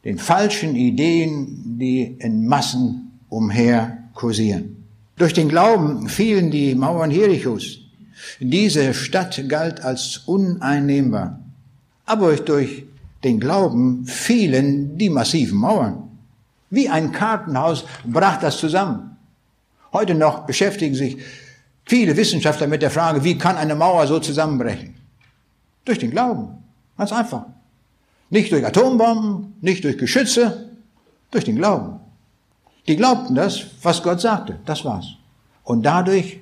[0.05, 4.85] den falschen Ideen, die in Massen umher kursieren.
[5.17, 7.79] Durch den Glauben fielen die Mauern Jerichos.
[8.39, 11.39] Diese Stadt galt als uneinnehmbar.
[12.05, 12.85] Aber durch
[13.23, 16.09] den Glauben fielen die massiven Mauern.
[16.69, 19.17] Wie ein Kartenhaus brach das zusammen.
[19.91, 21.17] Heute noch beschäftigen sich
[21.85, 24.95] viele Wissenschaftler mit der Frage, wie kann eine Mauer so zusammenbrechen?
[25.85, 26.63] Durch den Glauben.
[26.97, 27.45] Ganz einfach.
[28.29, 30.69] Nicht durch Atombomben, nicht durch Geschütze,
[31.31, 31.99] durch den Glauben.
[32.87, 34.59] Die glaubten das, was Gott sagte.
[34.65, 35.15] Das war's.
[35.63, 36.39] Und dadurch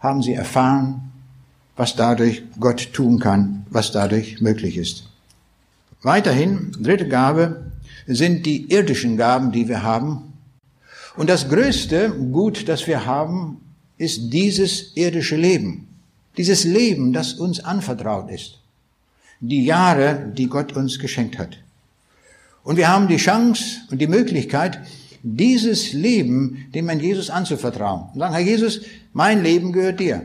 [0.00, 1.12] haben sie erfahren,
[1.76, 5.07] was dadurch Gott tun kann, was dadurch möglich ist.
[6.02, 7.64] Weiterhin, dritte Gabe,
[8.06, 10.32] sind die irdischen Gaben, die wir haben.
[11.16, 13.60] Und das größte Gut, das wir haben,
[13.96, 15.88] ist dieses irdische Leben.
[16.36, 18.60] Dieses Leben, das uns anvertraut ist.
[19.40, 21.58] Die Jahre, die Gott uns geschenkt hat.
[22.62, 24.80] Und wir haben die Chance und die Möglichkeit,
[25.22, 28.10] dieses Leben dem Herrn Jesus anzuvertrauen.
[28.12, 28.82] Und sagen, Herr Jesus,
[29.12, 30.24] mein Leben gehört dir.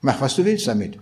[0.00, 0.98] Mach, was du willst damit.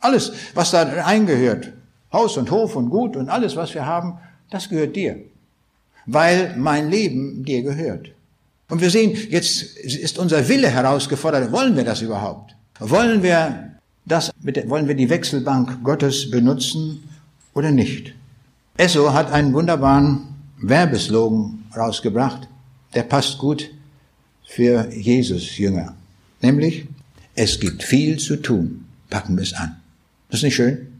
[0.00, 1.72] Alles, was da eingehört,
[2.14, 4.18] Haus und Hof und Gut und alles, was wir haben,
[4.50, 5.16] das gehört dir.
[6.06, 8.12] Weil mein Leben dir gehört.
[8.68, 11.52] Und wir sehen, jetzt ist unser Wille herausgefordert.
[11.52, 12.56] Wollen wir das überhaupt?
[12.78, 13.70] Wollen wir
[14.06, 14.32] das,
[14.66, 17.02] wollen wir die Wechselbank Gottes benutzen
[17.52, 18.14] oder nicht?
[18.76, 20.22] Esso hat einen wunderbaren
[20.58, 22.48] Werbeslogan rausgebracht.
[22.94, 23.70] Der passt gut
[24.46, 25.94] für Jesus Jünger.
[26.40, 26.86] Nämlich,
[27.34, 28.84] es gibt viel zu tun.
[29.10, 29.76] Packen wir es an.
[30.28, 30.93] Das ist nicht schön?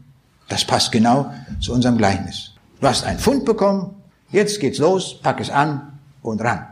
[0.47, 2.51] Das passt genau zu unserem Gleichnis.
[2.79, 3.95] Du hast einen Fund bekommen,
[4.31, 6.67] jetzt geht's los, pack es an und ran.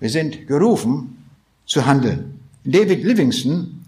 [0.00, 1.24] Wir sind gerufen
[1.66, 2.40] zu handeln.
[2.64, 3.84] David Livingston,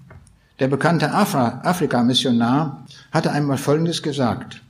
[0.58, 4.62] der bekannte Afrika-Missionar, hatte einmal Folgendes gesagt.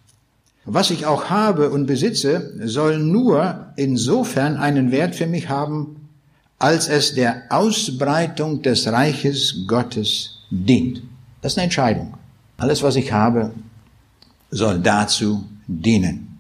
[0.65, 6.09] Was ich auch habe und besitze, soll nur insofern einen Wert für mich haben,
[6.59, 11.03] als es der Ausbreitung des Reiches Gottes dient.
[11.41, 12.15] Das ist eine Entscheidung.
[12.57, 13.53] Alles, was ich habe,
[14.51, 16.39] soll dazu dienen.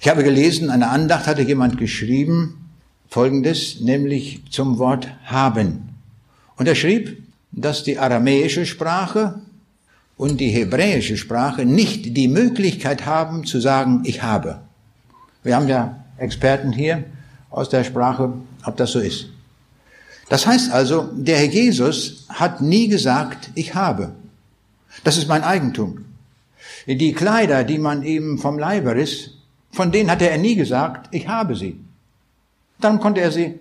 [0.00, 2.70] Ich habe gelesen, eine Andacht hatte jemand geschrieben,
[3.08, 5.94] folgendes, nämlich zum Wort haben.
[6.56, 9.40] Und er schrieb, dass die aramäische Sprache
[10.16, 14.60] und die hebräische Sprache nicht die Möglichkeit haben zu sagen, ich habe.
[15.42, 17.04] Wir haben ja Experten hier
[17.50, 18.32] aus der Sprache,
[18.64, 19.26] ob das so ist.
[20.28, 24.12] Das heißt also, der Herr Jesus hat nie gesagt, ich habe.
[25.02, 26.04] Das ist mein Eigentum.
[26.86, 29.38] Die Kleider, die man ihm vom Leiber ist,
[29.70, 31.80] von denen hatte er nie gesagt, ich habe sie.
[32.80, 33.58] Dann konnte er sie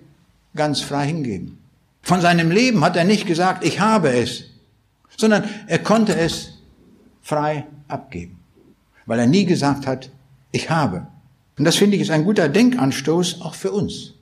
[0.55, 1.57] ganz frei hingeben.
[2.01, 4.45] Von seinem Leben hat er nicht gesagt, ich habe es,
[5.17, 6.59] sondern er konnte es
[7.21, 8.39] frei abgeben,
[9.05, 10.09] weil er nie gesagt hat,
[10.51, 11.07] ich habe.
[11.57, 14.13] Und das finde ich ist ein guter Denkanstoß auch für uns,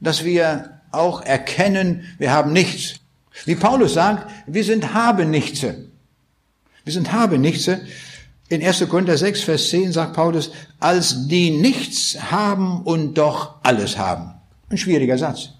[0.00, 3.00] dass wir auch erkennen, wir haben nichts.
[3.46, 5.88] Wie Paulus sagt, wir sind Habenichtse.
[6.84, 7.80] Wir sind Habenichtse.
[8.48, 8.86] In 1.
[8.88, 14.34] Korinther 6, Vers 10 sagt Paulus, als die nichts haben und doch alles haben.
[14.68, 15.50] Ein schwieriger Satz.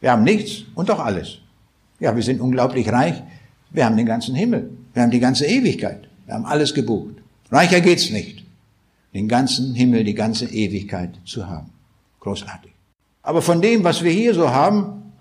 [0.00, 1.38] Wir haben nichts und doch alles.
[2.00, 3.22] Ja, wir sind unglaublich reich.
[3.70, 4.70] Wir haben den ganzen Himmel.
[4.94, 6.08] Wir haben die ganze Ewigkeit.
[6.26, 7.14] Wir haben alles gebucht.
[7.50, 8.44] Reicher geht's nicht.
[9.14, 11.70] Den ganzen Himmel, die ganze Ewigkeit zu haben.
[12.20, 12.72] Großartig.
[13.22, 15.12] Aber von dem, was wir hier so haben,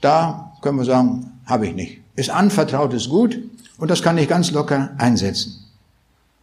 [0.00, 2.00] da können wir sagen, habe ich nicht.
[2.16, 3.38] Ist anvertrautes Gut
[3.76, 5.63] und das kann ich ganz locker einsetzen.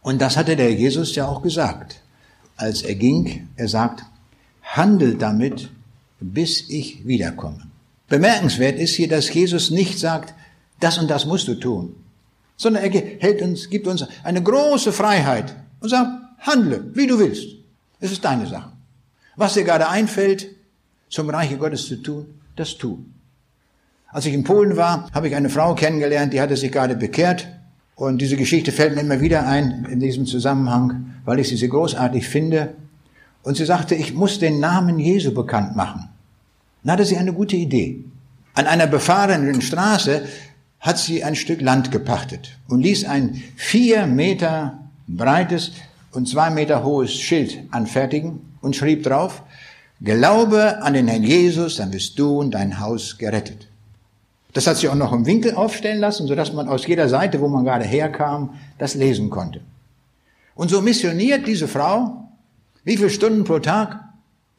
[0.02, 2.00] Und das hatte der Jesus ja auch gesagt,
[2.56, 3.48] als er ging.
[3.56, 4.04] Er sagt,
[4.62, 5.70] handelt damit,
[6.20, 7.62] bis ich wiederkomme.
[8.08, 10.34] Bemerkenswert ist hier, dass Jesus nicht sagt,
[10.80, 11.94] das und das musst du tun,
[12.56, 16.10] sondern er hält uns, gibt uns eine große Freiheit und sagt,
[16.40, 17.46] handle, wie du willst.
[18.00, 18.72] Es ist deine Sache.
[19.36, 20.48] Was dir gerade einfällt,
[21.08, 22.98] zum Reiche Gottes zu tun, das tu.
[24.08, 27.46] Als ich in Polen war, habe ich eine Frau kennengelernt, die hatte sich gerade bekehrt
[28.02, 31.68] und diese Geschichte fällt mir immer wieder ein in diesem Zusammenhang, weil ich sie so
[31.68, 32.74] großartig finde.
[33.44, 36.08] Und sie sagte, ich muss den Namen Jesu bekannt machen.
[36.82, 38.02] Dann hatte sie eine gute Idee.
[38.54, 40.22] An einer befahrenen Straße
[40.80, 45.70] hat sie ein Stück Land gepachtet und ließ ein vier Meter breites
[46.10, 49.44] und zwei Meter hohes Schild anfertigen und schrieb drauf,
[50.00, 53.68] Glaube an den Herrn Jesus, dann wirst du und dein Haus gerettet.
[54.52, 57.48] Das hat sie auch noch im Winkel aufstellen lassen, sodass man aus jeder Seite, wo
[57.48, 59.60] man gerade herkam, das lesen konnte.
[60.54, 62.28] Und so missioniert diese Frau,
[62.84, 64.00] wie viele Stunden pro Tag?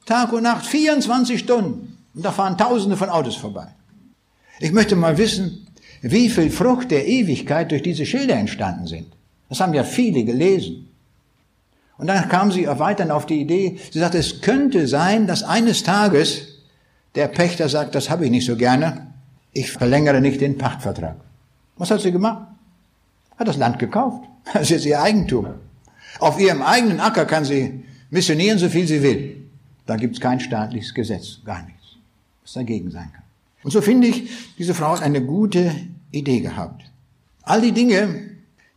[0.06, 1.98] Tag und Nacht, 24 Stunden.
[2.16, 3.68] Und da fahren Tausende von Autos vorbei.
[4.60, 5.68] Ich möchte mal wissen,
[6.02, 9.08] wie viel Frucht der Ewigkeit durch diese Schilder entstanden sind.
[9.50, 10.90] Das haben ja viele gelesen.
[11.98, 15.84] Und dann kam sie weiterhin auf die Idee, sie sagte, es könnte sein, dass eines
[15.84, 16.48] Tages
[17.16, 19.13] der Pächter sagt, das habe ich nicht so gerne,
[19.54, 21.16] ich verlängere nicht den Pachtvertrag.
[21.78, 22.48] Was hat sie gemacht?
[23.38, 24.24] Hat das Land gekauft.
[24.54, 25.48] Das ist ihr Eigentum.
[26.20, 29.38] Auf ihrem eigenen Acker kann sie missionieren, so viel sie will.
[29.86, 31.96] Da gibt es kein staatliches Gesetz, gar nichts,
[32.42, 33.24] was dagegen sein kann.
[33.64, 35.74] Und so finde ich, diese Frau hat eine gute
[36.12, 36.84] Idee gehabt.
[37.44, 38.32] All die Dinge,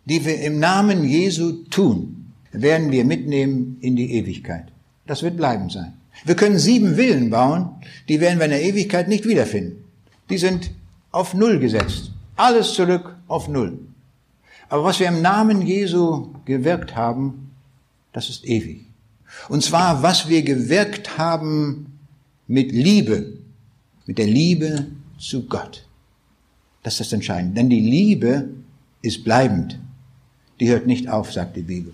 [0.04, 4.66] die wir im Namen Jesu tun, werden wir mitnehmen in die Ewigkeit.
[5.04, 5.94] Das wird bleiben sein.
[6.24, 7.70] Wir können sieben Villen bauen,
[8.08, 9.85] die werden wir in der Ewigkeit nicht wiederfinden
[10.28, 10.70] die sind
[11.10, 12.10] auf Null gesetzt.
[12.36, 13.78] Alles zurück auf Null.
[14.68, 17.50] Aber was wir im Namen Jesu gewirkt haben,
[18.12, 18.84] das ist ewig.
[19.48, 21.98] Und zwar, was wir gewirkt haben
[22.46, 23.34] mit Liebe,
[24.06, 24.86] mit der Liebe
[25.18, 25.86] zu Gott.
[26.82, 27.54] Das ist das Entscheidende.
[27.54, 28.48] Denn die Liebe
[29.02, 29.78] ist bleibend.
[30.60, 31.92] Die hört nicht auf, sagt die Bibel.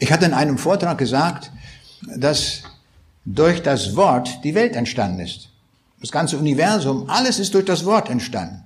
[0.00, 1.50] Ich hatte in einem Vortrag gesagt,
[2.16, 2.62] dass
[3.24, 5.47] durch das Wort die Welt entstanden ist.
[6.00, 8.62] Das ganze Universum, alles ist durch das Wort entstanden.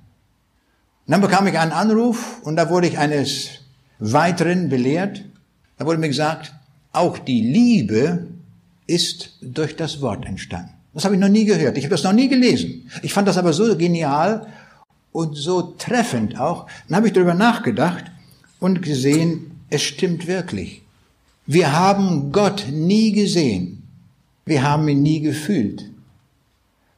[1.06, 3.48] Und dann bekam ich einen Anruf und da wurde ich eines
[3.98, 5.24] Weiteren belehrt.
[5.78, 6.52] Da wurde mir gesagt,
[6.92, 8.26] auch die Liebe
[8.86, 10.70] ist durch das Wort entstanden.
[10.94, 11.78] Das habe ich noch nie gehört.
[11.78, 12.90] Ich habe das noch nie gelesen.
[13.02, 14.46] Ich fand das aber so genial
[15.12, 16.66] und so treffend auch.
[16.88, 18.04] Dann habe ich darüber nachgedacht
[18.60, 20.82] und gesehen, es stimmt wirklich.
[21.46, 23.82] Wir haben Gott nie gesehen.
[24.44, 25.91] Wir haben ihn nie gefühlt.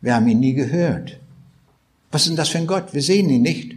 [0.05, 1.19] Wir haben ihn nie gehört.
[2.11, 2.93] Was ist denn das für ein Gott?
[2.93, 3.75] Wir sehen ihn nicht.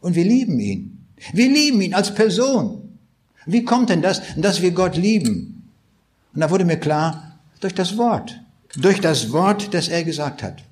[0.00, 0.98] Und wir lieben ihn.
[1.32, 2.96] Wir lieben ihn als Person.
[3.44, 5.68] Wie kommt denn das, dass wir Gott lieben?
[6.32, 8.40] Und da wurde mir klar, durch das Wort.
[8.76, 10.62] Durch das Wort, das er gesagt hat.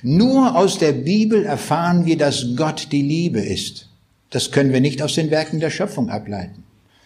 [0.00, 3.88] Nur aus der Bibel erfahren wir, dass Gott die Liebe ist.
[4.30, 6.62] Das können wir nicht aus den Werken der Schöpfung ableiten.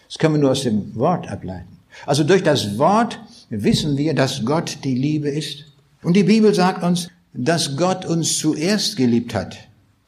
[0.07, 1.79] Das können wir nur aus dem Wort ableiten.
[2.05, 5.65] Also durch das Wort wissen wir, dass Gott die Liebe ist.
[6.03, 9.57] Und die Bibel sagt uns, dass Gott uns zuerst geliebt hat.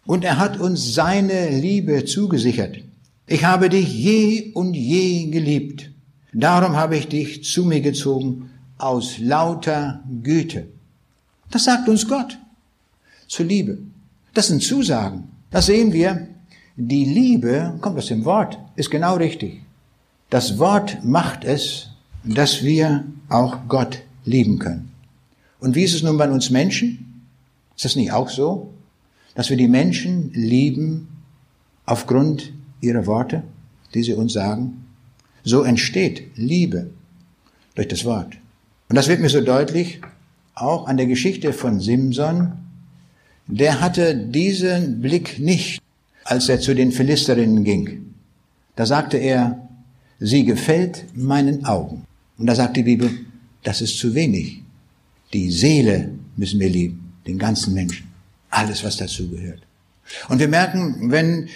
[0.06, 2.78] Und er hat uns seine Liebe zugesichert.
[3.28, 5.92] Ich habe dich je und je geliebt.
[6.34, 10.68] Darum habe ich dich zu mir gezogen aus lauter Güte.
[11.52, 12.38] Das sagt uns Gott
[13.28, 13.80] zur Liebe.
[14.34, 15.30] Das sind Zusagen.
[15.52, 16.28] Das sehen wir.
[16.78, 19.62] Die Liebe, kommt aus dem Wort, ist genau richtig.
[20.30, 21.90] Das Wort macht es,
[22.24, 24.92] dass wir auch Gott lieben können.
[25.60, 27.07] Und wie ist es nun bei uns Menschen?
[27.78, 28.74] Ist das nicht auch so?
[29.36, 31.08] Dass wir die Menschen lieben
[31.86, 33.44] aufgrund ihrer Worte,
[33.94, 34.86] die sie uns sagen?
[35.44, 36.90] So entsteht Liebe
[37.76, 38.34] durch das Wort.
[38.90, 40.02] Und das wird mir so deutlich,
[40.56, 42.54] auch an der Geschichte von Simson,
[43.46, 45.82] der hatte diesen Blick nicht,
[46.24, 48.14] als er zu den Philisterinnen ging.
[48.76, 49.70] Da sagte er,
[50.20, 52.06] sie gefällt meinen Augen.
[52.38, 53.10] Und da sagt die Bibel,
[53.64, 54.64] das ist zu wenig.
[55.34, 58.08] Die Seele müssen wir lieben, den ganzen Menschen.
[58.50, 59.62] Alles, was dazu gehört.
[60.30, 61.50] Und wir merken, wenn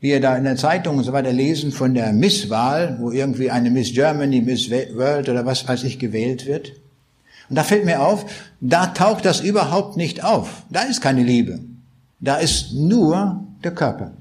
[0.00, 3.70] wir da in der Zeitung und so weiter lesen von der Misswahl, wo irgendwie eine
[3.70, 6.72] Miss Germany, Miss World oder was weiß ich gewählt wird,
[7.48, 8.24] und da fällt mir auf,
[8.60, 10.62] da taucht das überhaupt nicht auf.
[10.70, 11.60] Da ist keine Liebe.
[12.18, 14.12] Da ist nur der Körper.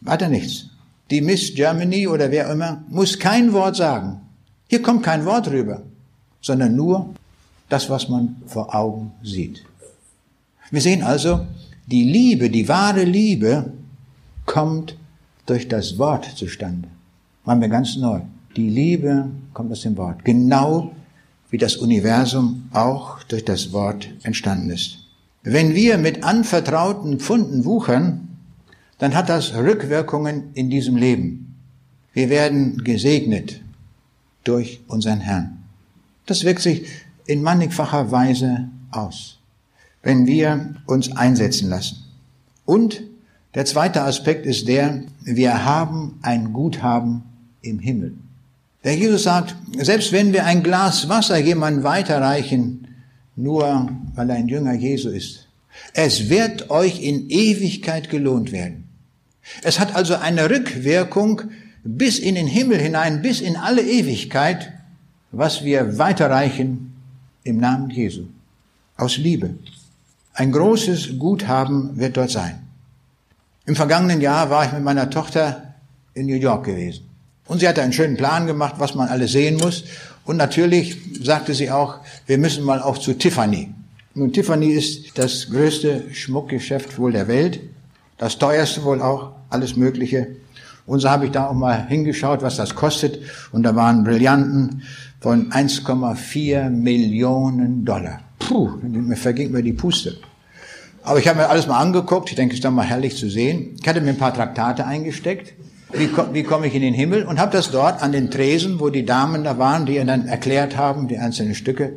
[0.00, 0.66] Weiter nichts.
[1.10, 4.20] Die Miss Germany oder wer immer muss kein Wort sagen.
[4.68, 5.82] Hier kommt kein Wort rüber,
[6.40, 7.12] sondern nur
[7.68, 9.64] das, was man vor Augen sieht.
[10.70, 11.46] Wir sehen also,
[11.86, 13.72] die Liebe, die wahre Liebe
[14.46, 14.96] kommt
[15.46, 16.88] durch das Wort zustande.
[17.44, 18.20] Waren wir ganz neu.
[18.56, 20.24] Die Liebe kommt aus dem Wort.
[20.24, 20.92] Genau
[21.50, 24.98] wie das Universum auch durch das Wort entstanden ist.
[25.42, 28.28] Wenn wir mit anvertrauten Pfunden wuchern,
[28.98, 31.56] dann hat das Rückwirkungen in diesem Leben.
[32.12, 33.62] Wir werden gesegnet
[34.44, 35.58] durch unseren Herrn.
[36.26, 36.86] Das wirkt sich
[37.26, 39.39] in mannigfacher Weise aus,
[40.02, 42.04] wenn wir uns einsetzen lassen.
[42.64, 43.02] Und
[43.54, 47.22] der zweite Aspekt ist der, wir haben ein Guthaben
[47.62, 48.14] im Himmel.
[48.84, 52.86] Der Jesus sagt, selbst wenn wir ein Glas Wasser jemandem weiterreichen,
[53.36, 55.48] nur weil er ein Jünger Jesu ist,
[55.92, 58.88] es wird euch in Ewigkeit gelohnt werden.
[59.62, 61.42] Es hat also eine Rückwirkung
[61.82, 64.72] bis in den Himmel hinein, bis in alle Ewigkeit,
[65.32, 66.92] was wir weiterreichen
[67.44, 68.24] im Namen Jesu.
[68.96, 69.54] Aus Liebe.
[70.34, 72.58] Ein großes Guthaben wird dort sein.
[73.66, 75.74] Im vergangenen Jahr war ich mit meiner Tochter
[76.14, 77.04] in New York gewesen.
[77.46, 79.84] Und sie hatte einen schönen Plan gemacht, was man alles sehen muss.
[80.24, 83.74] Und natürlich sagte sie auch, wir müssen mal auch zu Tiffany.
[84.14, 87.60] Nun, Tiffany ist das größte Schmuckgeschäft wohl der Welt,
[88.18, 90.28] das teuerste wohl auch, alles Mögliche.
[90.86, 93.18] Und so habe ich da auch mal hingeschaut, was das kostet.
[93.52, 94.82] Und da waren Brillanten
[95.20, 98.20] von 1,4 Millionen Dollar.
[98.50, 100.16] Puh, mir verging mir die Puste.
[101.02, 102.30] Aber ich habe mir alles mal angeguckt.
[102.30, 103.76] Ich denke, es ist dann mal herrlich zu sehen.
[103.80, 105.54] Ich hatte mir ein paar Traktate eingesteckt
[105.92, 108.90] wie, wie komme ich in den Himmel und habe das dort an den Tresen, wo
[108.90, 111.94] die Damen da waren, die ihr dann erklärt haben, die einzelnen Stücke,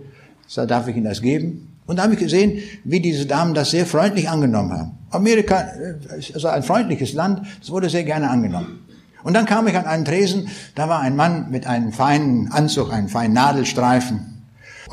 [0.56, 1.70] da darf ich Ihnen das geben.
[1.86, 4.91] Und da habe ich gesehen, wie diese Damen das sehr freundlich angenommen haben.
[5.12, 8.80] Amerika äh, ist also ein freundliches Land, das wurde sehr gerne angenommen.
[9.24, 12.91] Und dann kam ich an einen Tresen, da war ein Mann mit einem feinen Anzug,
[12.91, 14.33] einem feinen Nadelstreifen.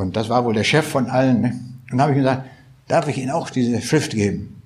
[0.01, 1.43] Und das war wohl der Chef von allen.
[1.43, 1.61] Ne?
[1.91, 2.47] Und da habe ich gesagt,
[2.89, 4.63] darf ich Ihnen auch diese Schrift geben?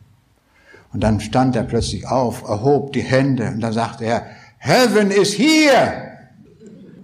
[0.92, 4.26] Und dann stand er plötzlich auf, erhob die Hände und dann sagte er,
[4.58, 6.12] Heaven is here.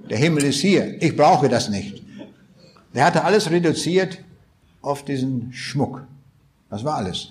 [0.09, 1.03] Der Himmel ist hier.
[1.03, 2.03] Ich brauche das nicht.
[2.95, 4.19] Der hatte alles reduziert
[4.81, 6.07] auf diesen Schmuck.
[6.71, 7.31] Das war alles.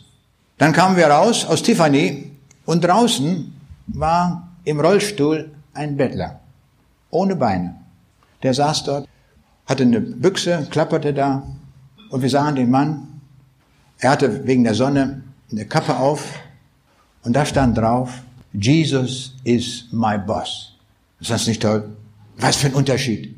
[0.58, 2.32] Dann kamen wir raus aus Tiffany
[2.66, 3.54] und draußen
[3.88, 6.42] war im Rollstuhl ein Bettler.
[7.10, 7.76] Ohne Beine.
[8.44, 9.08] Der saß dort,
[9.70, 11.44] hatte eine Büchse, klapperte da
[12.10, 13.22] und wir sahen den Mann.
[14.00, 16.40] Er hatte wegen der Sonne eine Kappe auf
[17.24, 18.10] und da stand drauf,
[18.52, 20.74] Jesus is my boss.
[21.20, 21.96] Ist das nicht toll?
[22.38, 23.36] Was für ein Unterschied.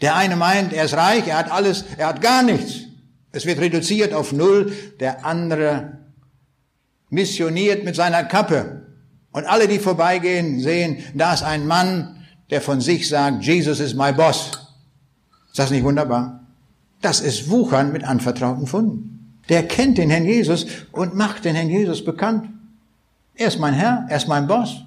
[0.00, 2.84] Der eine meint, er ist reich, er hat alles, er hat gar nichts.
[3.32, 4.72] Es wird reduziert auf Null.
[5.00, 5.98] Der andere
[7.10, 8.86] missioniert mit seiner Kappe.
[9.32, 13.94] Und alle, die vorbeigehen, sehen, da ist ein Mann, der von sich sagt, Jesus is
[13.94, 14.63] my boss.
[15.54, 16.40] Ist das nicht wunderbar?
[17.00, 19.38] Das ist Wuchern mit anvertrauten Funden.
[19.48, 22.48] Der kennt den Herrn Jesus und macht den Herrn Jesus bekannt.
[23.36, 24.82] Er ist mein Herr, er ist mein Boss.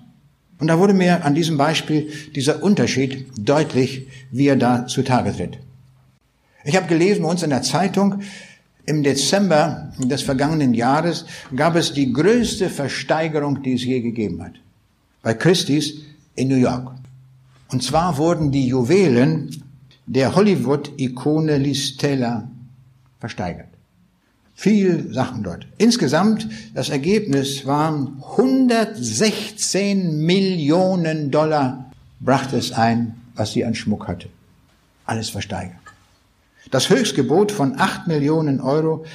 [0.59, 5.57] Und da wurde mir an diesem Beispiel dieser Unterschied deutlich, wie er da zutage tritt.
[6.65, 8.19] Ich habe gelesen bei uns in der Zeitung,
[8.85, 14.55] im Dezember des vergangenen Jahres gab es die größte Versteigerung, die es je gegeben hat.
[15.21, 16.01] Bei Christie's
[16.35, 16.91] in New York.
[17.69, 19.63] Und zwar wurden die Juwelen
[20.07, 22.49] der Hollywood-Ikone Liz Taylor
[23.19, 23.67] versteigert.
[24.55, 25.67] Viel Sachen dort.
[25.77, 34.29] Insgesamt, das Ergebnis waren 116 Millionen Dollar brachte es ein, was sie an Schmuck hatte.
[35.05, 35.75] Alles versteigert.
[36.71, 39.05] Das Höchstgebot von 8 Millionen Euro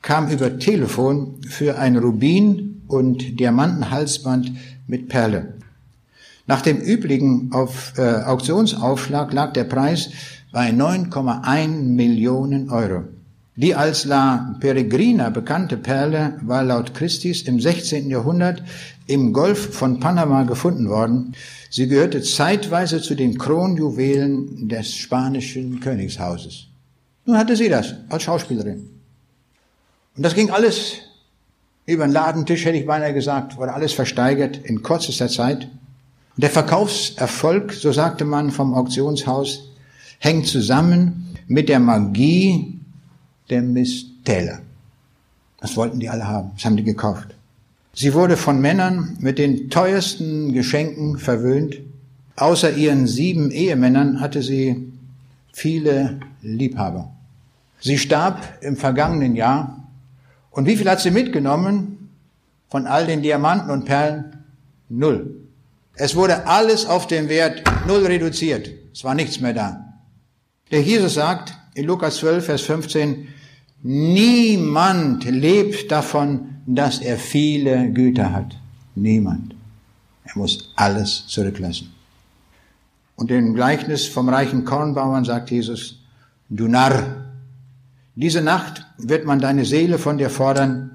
[0.00, 4.52] kam über Telefon für ein Rubin- und Diamantenhalsband
[4.86, 5.54] mit Perle.
[6.46, 10.10] Nach dem üblichen auf, äh, Auktionsaufschlag lag der Preis
[10.54, 13.02] bei 9,1 Millionen Euro.
[13.56, 18.08] Die als La Peregrina bekannte Perle war laut Christis im 16.
[18.08, 18.62] Jahrhundert
[19.08, 21.34] im Golf von Panama gefunden worden.
[21.70, 26.68] Sie gehörte zeitweise zu den Kronjuwelen des spanischen Königshauses.
[27.26, 28.88] Nun hatte sie das als Schauspielerin.
[30.16, 30.98] Und das ging alles
[31.84, 35.68] über den Ladentisch, hätte ich beinahe gesagt, wurde alles versteigert in kürzester Zeit.
[36.36, 39.73] Der Verkaufserfolg, so sagte man vom Auktionshaus,
[40.24, 42.80] hängt zusammen mit der Magie
[43.50, 44.60] der Miss Taylor.
[45.60, 46.50] Das wollten die alle haben.
[46.54, 47.34] Das haben die gekauft.
[47.92, 51.76] Sie wurde von Männern mit den teuersten Geschenken verwöhnt.
[52.36, 54.92] Außer ihren sieben Ehemännern hatte sie
[55.52, 57.12] viele Liebhaber.
[57.80, 59.86] Sie starb im vergangenen Jahr.
[60.50, 62.08] Und wie viel hat sie mitgenommen
[62.68, 64.44] von all den Diamanten und Perlen?
[64.88, 65.36] Null.
[65.94, 68.70] Es wurde alles auf den Wert null reduziert.
[68.92, 69.93] Es war nichts mehr da.
[70.70, 73.28] Der Jesus sagt in Lukas 12, Vers 15,
[73.82, 78.56] Niemand lebt davon, dass er viele Güter hat.
[78.94, 79.54] Niemand.
[80.24, 81.92] Er muss alles zurücklassen.
[83.16, 86.00] Und im Gleichnis vom reichen Kornbauern sagt Jesus,
[86.48, 87.26] du Narr,
[88.14, 90.90] diese Nacht wird man deine Seele von dir fordern,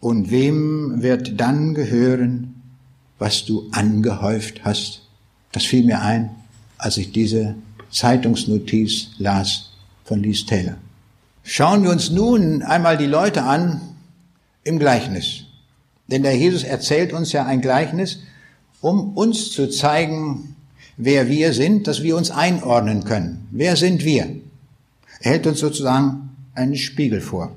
[0.00, 2.54] und wem wird dann gehören,
[3.20, 5.02] was du angehäuft hast?
[5.52, 6.30] Das fiel mir ein,
[6.76, 7.54] als ich diese
[7.92, 9.70] Zeitungsnotiz las
[10.04, 10.76] von Lies Taylor.
[11.44, 13.80] Schauen wir uns nun einmal die Leute an
[14.64, 15.44] im Gleichnis.
[16.08, 18.20] Denn der Jesus erzählt uns ja ein Gleichnis,
[18.80, 20.56] um uns zu zeigen,
[20.96, 23.46] wer wir sind, dass wir uns einordnen können.
[23.50, 24.36] Wer sind wir?
[25.20, 27.52] Er hält uns sozusagen einen Spiegel vor.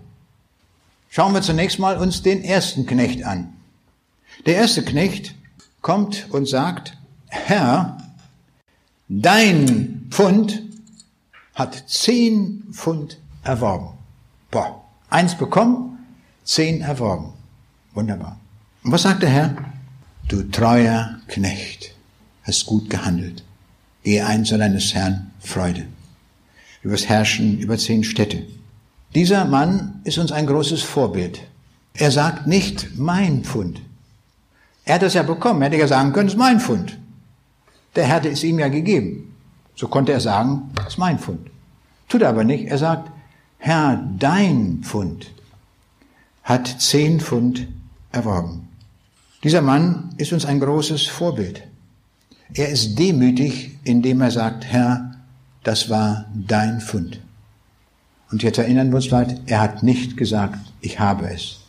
[1.10, 3.54] Schauen wir zunächst mal uns den ersten Knecht an.
[4.46, 5.34] Der erste Knecht
[5.82, 7.98] kommt und sagt, Herr,
[9.08, 10.62] dein Pfund
[11.54, 13.90] hat zehn Pfund erworben.
[14.52, 16.00] Boah, eins bekommen,
[16.44, 17.34] zehn erworben.
[17.94, 18.40] Wunderbar.
[18.84, 19.56] Und was sagt der Herr?
[20.28, 21.96] Du treuer Knecht,
[22.44, 23.44] hast gut gehandelt.
[24.04, 25.86] Gehe ein zu deines Herrn Freude.
[26.84, 28.44] Wirst herrschen über zehn Städte.
[29.16, 31.42] Dieser Mann ist uns ein großes Vorbild.
[31.96, 33.82] Er sagt nicht mein Pfund.
[34.84, 35.62] Er hat es ja bekommen.
[35.62, 36.98] Er hätte ja sagen können, es ist mein Pfund.
[37.96, 39.34] Der Herr hat es ihm ja gegeben.
[39.76, 41.50] So konnte er sagen, es ist mein Pfund.
[42.08, 42.66] Tut er aber nicht.
[42.66, 43.12] Er sagt,
[43.58, 45.32] Herr, dein Pfund
[46.44, 47.68] hat zehn Pfund
[48.12, 48.68] erworben.
[49.44, 51.64] Dieser Mann ist uns ein großes Vorbild.
[52.54, 55.12] Er ist demütig, indem er sagt, Herr,
[55.64, 57.20] das war dein Pfund.
[58.32, 61.60] Und jetzt erinnern wir uns leid, er hat nicht gesagt, ich habe es.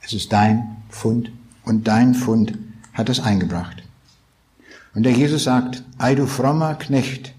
[0.00, 1.30] Es ist dein Pfund
[1.64, 2.58] und dein Pfund
[2.92, 3.83] hat es eingebracht.
[4.94, 7.34] Und der Jesus sagt, ei du frommer Knecht,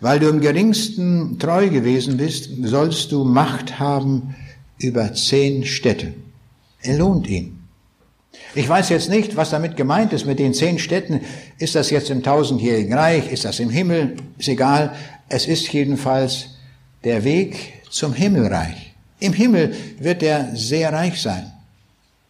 [0.00, 4.34] weil du im geringsten treu gewesen bist, sollst du Macht haben
[4.78, 6.14] über zehn Städte.
[6.82, 7.58] Er lohnt ihn.
[8.54, 11.20] Ich weiß jetzt nicht, was damit gemeint ist mit den zehn Städten.
[11.58, 13.30] Ist das jetzt im tausendjährigen Reich?
[13.30, 14.16] Ist das im Himmel?
[14.38, 14.94] Ist egal.
[15.28, 16.48] Es ist jedenfalls
[17.04, 18.94] der Weg zum Himmelreich.
[19.20, 21.52] Im Himmel wird er sehr reich sein.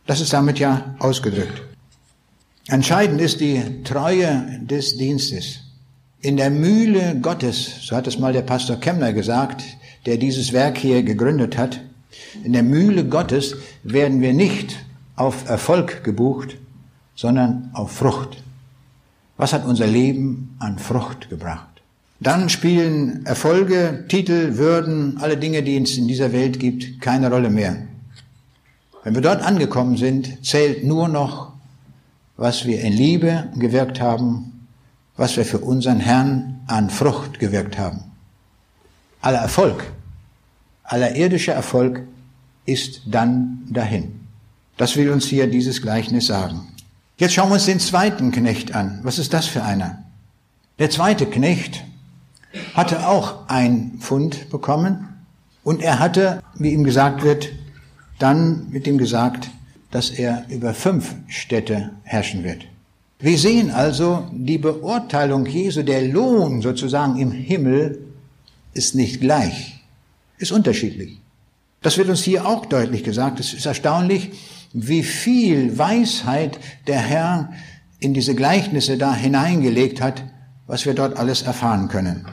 [0.07, 1.70] Das ist damit ja ausgedrückt.
[2.71, 5.59] Entscheidend ist die Treue des Dienstes.
[6.21, 9.65] In der Mühle Gottes, so hat es mal der Pastor Kemmler gesagt,
[10.07, 11.81] der dieses Werk hier gegründet hat,
[12.45, 14.77] in der Mühle Gottes werden wir nicht
[15.17, 16.59] auf Erfolg gebucht,
[17.17, 18.41] sondern auf Frucht.
[19.37, 21.83] Was hat unser Leben an Frucht gebracht?
[22.21, 27.51] Dann spielen Erfolge, Titel, Würden, alle Dinge, die es in dieser Welt gibt, keine Rolle
[27.51, 27.79] mehr.
[29.03, 31.51] Wenn wir dort angekommen sind, zählt nur noch,
[32.41, 34.67] was wir in Liebe gewirkt haben,
[35.19, 38.01] was wir für unseren Herrn an Frucht gewirkt haben.
[39.21, 39.93] Aller Erfolg,
[40.83, 42.01] aller irdischer Erfolg
[42.65, 44.21] ist dann dahin.
[44.79, 46.67] Das will uns hier dieses Gleichnis sagen.
[47.19, 49.01] Jetzt schauen wir uns den zweiten Knecht an.
[49.03, 50.03] Was ist das für einer?
[50.79, 51.85] Der zweite Knecht
[52.73, 55.07] hatte auch ein Pfund bekommen
[55.63, 57.51] und er hatte, wie ihm gesagt wird,
[58.19, 59.51] dann mit ihm gesagt,
[59.91, 62.65] dass er über fünf Städte herrschen wird.
[63.19, 67.99] Wir sehen also die Beurteilung Jesu, der Lohn sozusagen im Himmel
[68.73, 69.83] ist nicht gleich,
[70.39, 71.21] ist unterschiedlich.
[71.83, 73.41] Das wird uns hier auch deutlich gesagt.
[73.41, 74.31] Es ist erstaunlich,
[74.73, 77.53] wie viel Weisheit der Herr
[77.99, 80.25] in diese Gleichnisse da hineingelegt hat,
[80.67, 82.27] was wir dort alles erfahren können.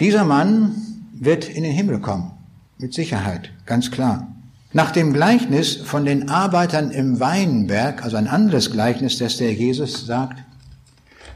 [0.00, 0.74] Dieser Mann
[1.14, 2.32] wird in den Himmel kommen,
[2.78, 4.34] mit Sicherheit, ganz klar.
[4.72, 10.04] Nach dem Gleichnis von den Arbeitern im Weinberg, also ein anderes Gleichnis, das der Jesus
[10.04, 10.44] sagt,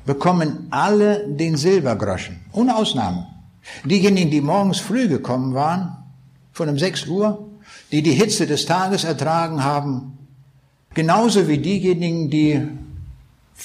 [0.05, 3.27] bekommen alle den Silbergroschen, ohne Ausnahme.
[3.85, 5.97] Diejenigen, die morgens früh gekommen waren,
[6.53, 7.49] von um 6 Uhr,
[7.91, 10.19] die die Hitze des Tages ertragen haben,
[10.93, 12.69] genauso wie diejenigen, die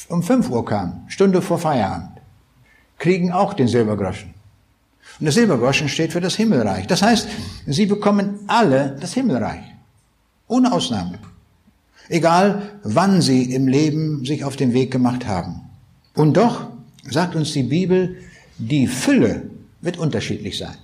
[0.08, 2.22] um 5 Uhr kamen, Stunde vor Feierabend,
[3.00, 4.37] kriegen auch den Silbergroschen.
[5.20, 6.88] Und der Silbergroschen steht für das Himmelreich.
[6.88, 7.28] Das heißt,
[7.66, 9.64] sie bekommen alle das Himmelreich.
[10.48, 11.20] Ohne Ausnahme.
[12.10, 15.62] Egal, wann sie im Leben sich auf den Weg gemacht haben.
[16.14, 16.68] Und doch
[17.10, 18.18] sagt uns die Bibel,
[18.58, 19.50] die Fülle
[19.82, 20.76] wird unterschiedlich sein.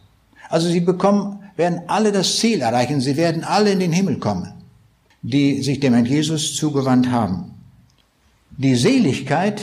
[0.49, 3.01] Also sie bekommen, werden alle das Ziel erreichen.
[3.01, 4.51] Sie werden alle in den Himmel kommen,
[5.21, 7.51] die sich dem Herrn Jesus zugewandt haben.
[8.57, 9.61] Die Seligkeit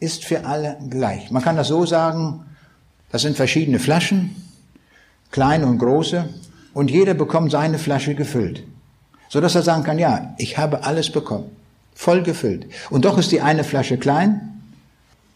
[0.00, 1.30] ist für alle gleich.
[1.30, 2.44] Man kann das so sagen,
[3.10, 4.34] das sind verschiedene Flaschen,
[5.30, 6.28] kleine und große,
[6.72, 8.64] und jeder bekommt seine Flasche gefüllt.
[9.28, 11.50] So dass er sagen kann, ja, ich habe alles bekommen,
[11.94, 12.66] voll gefüllt.
[12.90, 14.62] Und doch ist die eine Flasche klein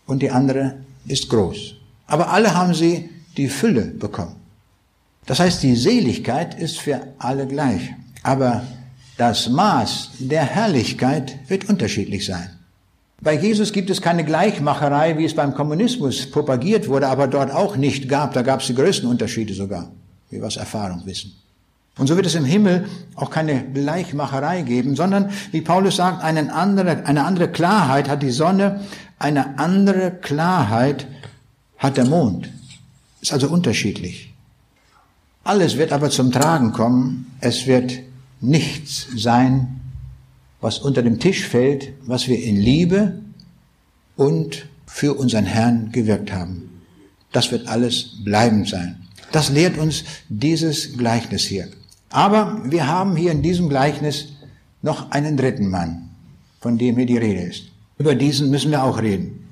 [0.06, 1.74] und die andere ist groß.
[2.06, 4.36] Aber alle haben sie die Fülle bekommen.
[5.26, 7.94] Das heißt, die Seligkeit ist für alle gleich.
[8.22, 8.62] Aber
[9.16, 12.50] das Maß der Herrlichkeit wird unterschiedlich sein.
[13.20, 17.76] Bei Jesus gibt es keine Gleichmacherei, wie es beim Kommunismus propagiert wurde, aber dort auch
[17.76, 18.32] nicht gab.
[18.32, 19.90] Da gab es die größten Unterschiede sogar,
[20.30, 21.32] wie wir aus Erfahrung wissen.
[21.98, 26.52] Und so wird es im Himmel auch keine Gleichmacherei geben, sondern, wie Paulus sagt, eine
[26.52, 28.82] andere, eine andere Klarheit hat die Sonne,
[29.18, 31.08] eine andere Klarheit
[31.76, 32.48] hat der Mond.
[33.20, 34.32] Ist also unterschiedlich.
[35.42, 37.34] Alles wird aber zum Tragen kommen.
[37.40, 37.98] Es wird
[38.40, 39.77] nichts sein,
[40.60, 43.20] was unter dem Tisch fällt, was wir in Liebe
[44.16, 46.82] und für unseren Herrn gewirkt haben.
[47.32, 48.96] Das wird alles bleibend sein.
[49.32, 51.68] Das lehrt uns dieses Gleichnis hier.
[52.10, 54.28] Aber wir haben hier in diesem Gleichnis
[54.80, 56.10] noch einen dritten Mann,
[56.60, 57.64] von dem hier die Rede ist.
[57.98, 59.44] Über diesen müssen wir auch reden.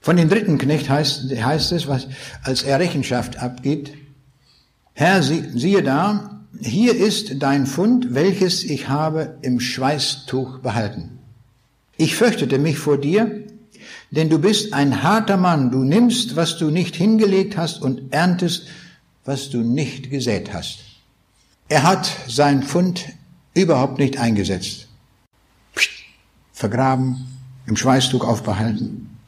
[0.00, 2.08] Von dem dritten Knecht heißt, heißt es, was
[2.42, 3.92] als er Rechenschaft abgibt,
[4.92, 11.18] Herr, siehe da, hier ist dein Fund, welches ich habe im Schweißtuch behalten.
[11.96, 13.44] Ich fürchtete mich vor dir,
[14.10, 18.66] denn du bist ein harter Mann, du nimmst, was du nicht hingelegt hast und erntest,
[19.24, 20.80] was du nicht gesät hast.
[21.68, 23.04] Er hat sein Fund
[23.54, 24.88] überhaupt nicht eingesetzt.
[25.74, 25.90] Psst,
[26.52, 27.28] vergraben,
[27.66, 29.18] im Schweißtuch aufbehalten.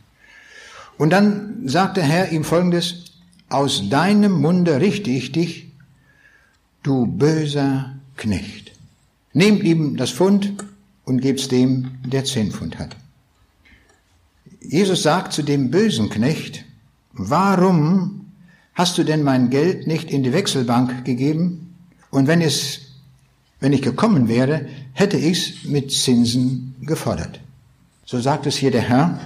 [0.98, 3.12] Und dann sagt der Herr ihm folgendes,
[3.48, 5.71] aus deinem Munde richte ich dich,
[6.82, 8.72] du böser Knecht.
[9.32, 10.52] Nehmt ihm das Pfund
[11.04, 12.96] und gebt's dem, der zehn Pfund hat.
[14.60, 16.64] Jesus sagt zu dem bösen Knecht,
[17.12, 18.26] warum
[18.74, 21.74] hast du denn mein Geld nicht in die Wechselbank gegeben?
[22.10, 22.80] Und wenn es,
[23.60, 27.40] wenn ich gekommen wäre, hätte ich's mit Zinsen gefordert.
[28.04, 29.18] So sagt es hier der Herr.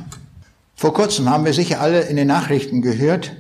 [0.75, 3.33] Vor kurzem haben wir sicher alle in den Nachrichten gehört,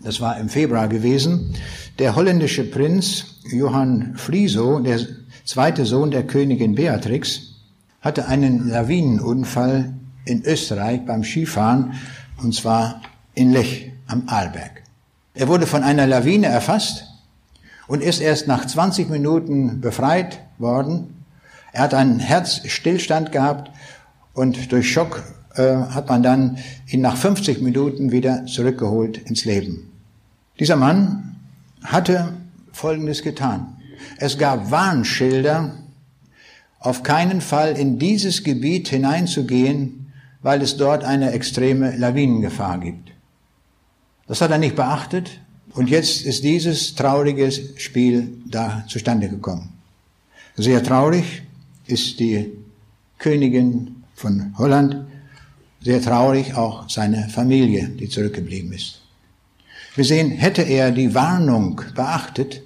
[0.00, 1.54] das war im Februar gewesen,
[1.98, 5.00] der holländische Prinz Johann Friso, der
[5.44, 7.54] zweite Sohn der Königin Beatrix,
[8.00, 9.94] hatte einen Lawinenunfall
[10.24, 11.94] in Österreich beim Skifahren,
[12.42, 13.00] und zwar
[13.34, 14.82] in Lech am Arlberg.
[15.34, 17.04] Er wurde von einer Lawine erfasst
[17.86, 21.24] und ist erst nach 20 Minuten befreit worden.
[21.72, 23.70] Er hat einen Herzstillstand gehabt
[24.34, 25.22] und durch Schock
[25.62, 29.90] hat man dann ihn nach 50 Minuten wieder zurückgeholt ins Leben.
[30.58, 31.36] Dieser Mann
[31.82, 32.32] hatte
[32.72, 33.76] Folgendes getan.
[34.18, 35.74] Es gab Warnschilder,
[36.78, 43.10] auf keinen Fall in dieses Gebiet hineinzugehen, weil es dort eine extreme Lawinengefahr gibt.
[44.28, 45.40] Das hat er nicht beachtet
[45.74, 49.72] und jetzt ist dieses traurige Spiel da zustande gekommen.
[50.56, 51.42] Sehr traurig
[51.86, 52.52] ist die
[53.18, 55.06] Königin von Holland,
[55.86, 59.02] sehr traurig auch seine Familie, die zurückgeblieben ist.
[59.94, 62.60] Wir sehen, hätte er die Warnung beachtet,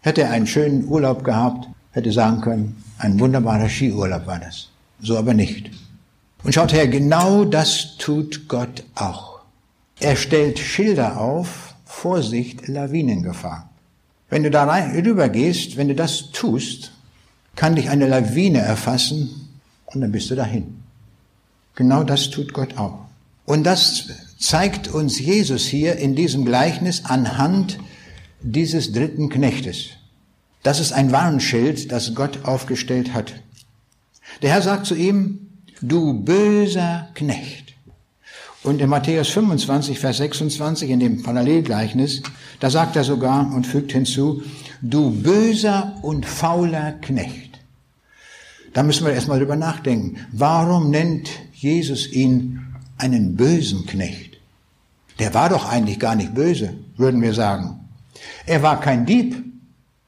[0.00, 4.68] hätte er einen schönen Urlaub gehabt, hätte sagen können, ein wunderbarer Skiurlaub war das.
[5.00, 5.70] So aber nicht.
[6.42, 9.38] Und schaut her, genau das tut Gott auch.
[10.00, 13.70] Er stellt Schilder auf, Vorsicht, Lawinengefahr.
[14.28, 16.90] Wenn du da rüber gehst, wenn du das tust,
[17.54, 19.50] kann dich eine Lawine erfassen
[19.86, 20.83] und dann bist du dahin.
[21.74, 23.06] Genau das tut Gott auch.
[23.44, 24.08] Und das
[24.38, 27.78] zeigt uns Jesus hier in diesem Gleichnis anhand
[28.40, 29.90] dieses dritten Knechtes.
[30.62, 33.34] Das ist ein Warnschild, das Gott aufgestellt hat.
[34.42, 35.48] Der Herr sagt zu ihm,
[35.80, 37.74] du böser Knecht.
[38.62, 42.22] Und in Matthäus 25, Vers 26, in dem Parallelgleichnis,
[42.60, 44.42] da sagt er sogar und fügt hinzu,
[44.80, 47.53] du böser und fauler Knecht.
[48.74, 50.18] Da müssen wir erstmal drüber nachdenken.
[50.32, 52.60] Warum nennt Jesus ihn
[52.98, 54.38] einen bösen Knecht?
[55.20, 57.80] Der war doch eigentlich gar nicht böse, würden wir sagen.
[58.46, 59.42] Er war kein Dieb,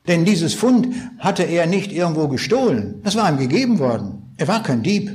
[0.09, 0.89] denn dieses Fund
[1.19, 3.01] hatte er nicht irgendwo gestohlen.
[3.05, 4.35] Das war ihm gegeben worden.
[4.37, 5.13] Er war kein Dieb.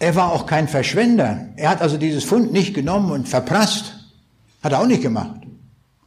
[0.00, 1.50] Er war auch kein Verschwender.
[1.56, 3.94] Er hat also dieses Fund nicht genommen und verprasst.
[4.62, 5.40] Hat er auch nicht gemacht.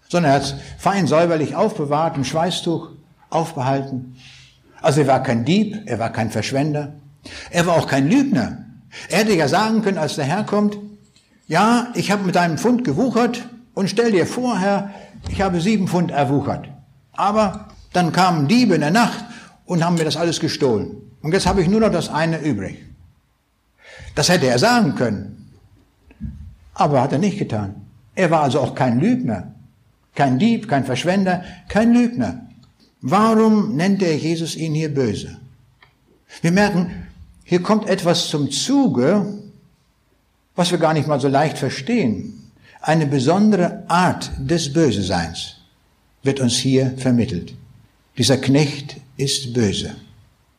[0.09, 2.89] Sondern er hat es fein säuberlich aufbewahrt, im Schweißtuch
[3.29, 4.15] aufbehalten.
[4.83, 6.93] Also er war kein Dieb, er war kein Verschwender.
[7.49, 8.65] Er war auch kein Lügner.
[9.09, 10.77] Er hätte ja sagen können, als der Herr kommt,
[11.47, 14.91] ja, ich habe mit deinem Pfund gewuchert und stell dir vor, Herr,
[15.29, 16.67] ich habe sieben Pfund erwuchert.
[17.13, 19.23] Aber dann kamen Diebe in der Nacht
[19.65, 20.97] und haben mir das alles gestohlen.
[21.21, 22.83] Und jetzt habe ich nur noch das eine übrig.
[24.15, 25.49] Das hätte er sagen können.
[26.73, 27.75] Aber hat er nicht getan.
[28.15, 29.53] Er war also auch kein Lügner,
[30.13, 32.47] kein Dieb, kein Verschwender, kein Lügner.
[33.05, 35.37] Warum nennt er Jesus ihn hier böse?
[36.41, 37.07] Wir merken,
[37.43, 39.25] hier kommt etwas zum Zuge,
[40.55, 42.49] was wir gar nicht mal so leicht verstehen.
[42.79, 45.57] Eine besondere Art des Böseseins
[46.23, 47.53] wird uns hier vermittelt.
[48.17, 49.95] Dieser Knecht ist böse.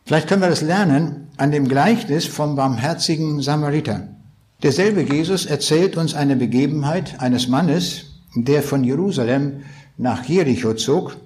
[0.05, 4.07] Vielleicht können wir das lernen an dem Gleichnis vom barmherzigen Samariter.
[4.63, 9.63] Derselbe Jesus erzählt uns eine Begebenheit eines Mannes, der von Jerusalem
[9.97, 11.17] nach Jericho zog.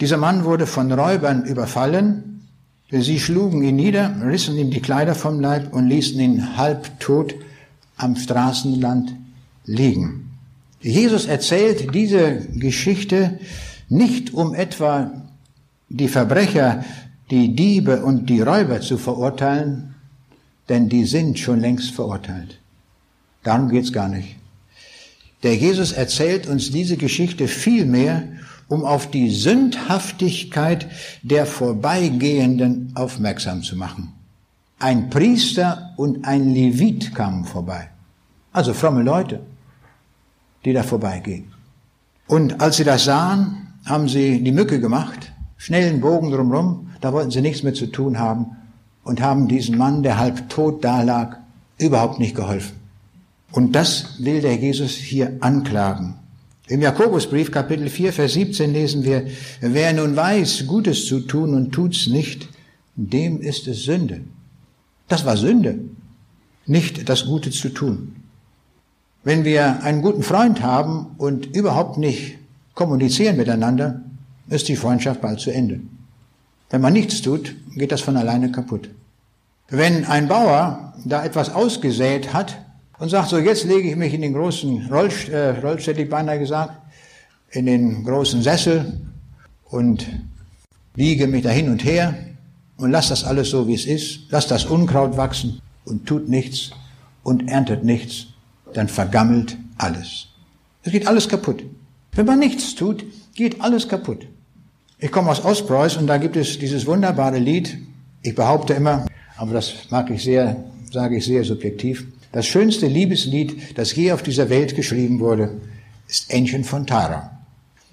[0.00, 2.46] Dieser Mann wurde von Räubern überfallen.
[2.90, 7.34] Sie schlugen ihn nieder, rissen ihm die Kleider vom Leib und ließen ihn halbtot
[7.96, 9.14] am Straßenland
[9.64, 10.30] liegen.
[10.80, 13.38] Jesus erzählt diese Geschichte
[13.88, 15.10] nicht um etwa
[15.88, 16.84] die Verbrecher,
[17.30, 19.94] die Diebe und die Räuber zu verurteilen,
[20.68, 22.58] denn die sind schon längst verurteilt.
[23.42, 24.36] Darum geht's gar nicht.
[25.42, 28.24] Der Jesus erzählt uns diese Geschichte vielmehr,
[28.68, 30.86] um auf die Sündhaftigkeit
[31.22, 34.12] der Vorbeigehenden aufmerksam zu machen.
[34.78, 37.88] Ein Priester und ein Levit kamen vorbei.
[38.52, 39.40] Also fromme Leute,
[40.64, 41.52] die da vorbeigehen.
[42.26, 47.30] Und als sie das sahen, haben sie die Mücke gemacht schnellen Bogen drumherum, da wollten
[47.30, 48.56] sie nichts mehr zu tun haben
[49.04, 51.38] und haben diesem Mann, der halb tot dalag,
[51.76, 52.76] überhaupt nicht geholfen.
[53.52, 56.14] Und das will der Jesus hier anklagen.
[56.68, 59.26] Im Jakobusbrief Kapitel 4, Vers 17 lesen wir,
[59.60, 62.48] wer nun weiß, Gutes zu tun und tut's nicht,
[62.94, 64.20] dem ist es Sünde.
[65.08, 65.78] Das war Sünde,
[66.66, 68.16] nicht das Gute zu tun.
[69.24, 72.36] Wenn wir einen guten Freund haben und überhaupt nicht
[72.74, 74.02] kommunizieren miteinander,
[74.50, 75.80] ist die Freundschaft bald zu Ende.
[76.68, 78.90] Wenn man nichts tut, geht das von alleine kaputt.
[79.70, 82.58] Wenn ein Bauer da etwas ausgesät hat
[82.98, 86.10] und sagt, so jetzt lege ich mich in den großen Rollst äh, Rollstuhl, hätte ich
[86.10, 86.74] beinahe gesagt,
[87.50, 89.00] in den großen Sessel
[89.64, 90.06] und
[90.94, 92.14] wiege mich da hin und her
[92.76, 96.70] und lass das alles so, wie es ist, lass das Unkraut wachsen und tut nichts
[97.22, 98.26] und erntet nichts,
[98.74, 100.28] dann vergammelt alles.
[100.82, 101.62] Es geht alles kaputt.
[102.12, 104.26] Wenn man nichts tut, geht alles kaputt.
[104.98, 107.78] Ich komme aus Ostpreußen und da gibt es dieses wunderbare Lied.
[108.22, 113.78] Ich behaupte immer, aber das mag ich sehr, sage ich sehr subjektiv, das schönste Liebeslied,
[113.78, 115.60] das je auf dieser Welt geschrieben wurde,
[116.08, 117.38] ist Ancient von Tara.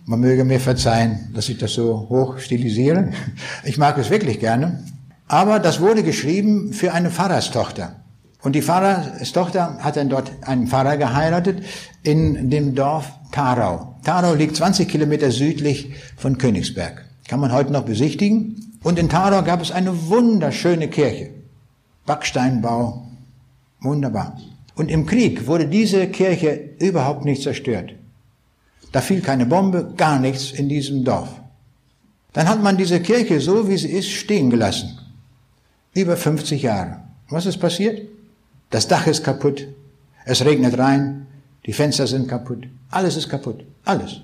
[0.06, 3.10] Man möge mir verzeihen, dass ich das so hoch stilisiere.
[3.64, 4.84] Ich mag es wirklich gerne.
[5.28, 7.96] Aber das wurde geschrieben für eine Pfarrerstochter.
[8.44, 11.64] Und die Pfarrerstochter hat dann dort einen Pfarrer geheiratet
[12.04, 13.96] in dem Dorf Tarau.
[14.04, 17.04] Tarau liegt 20 Kilometer südlich von Königsberg.
[17.28, 18.78] Kann man heute noch besichtigen.
[18.84, 21.32] Und in Tarau gab es eine wunderschöne Kirche.
[22.06, 23.08] Backsteinbau.
[23.86, 24.38] Wunderbar.
[24.76, 27.94] Und im Krieg wurde diese Kirche überhaupt nicht zerstört.
[28.92, 31.30] Da fiel keine Bombe, gar nichts in diesem Dorf.
[32.34, 35.00] Dann hat man diese Kirche so, wie sie ist, stehen gelassen.
[35.94, 37.02] Über 50 Jahre.
[37.30, 38.02] Was ist passiert?
[38.70, 39.68] Das Dach ist kaputt.
[40.26, 41.28] Es regnet rein.
[41.66, 42.68] Die Fenster sind kaputt.
[42.92, 43.64] Alles ist kaputt.
[43.86, 44.22] Alles.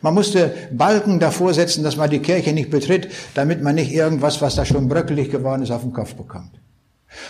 [0.00, 4.40] Man musste Balken davor setzen, dass man die Kirche nicht betritt, damit man nicht irgendwas,
[4.42, 6.52] was da schon bröckelig geworden ist, auf den Kopf bekommt.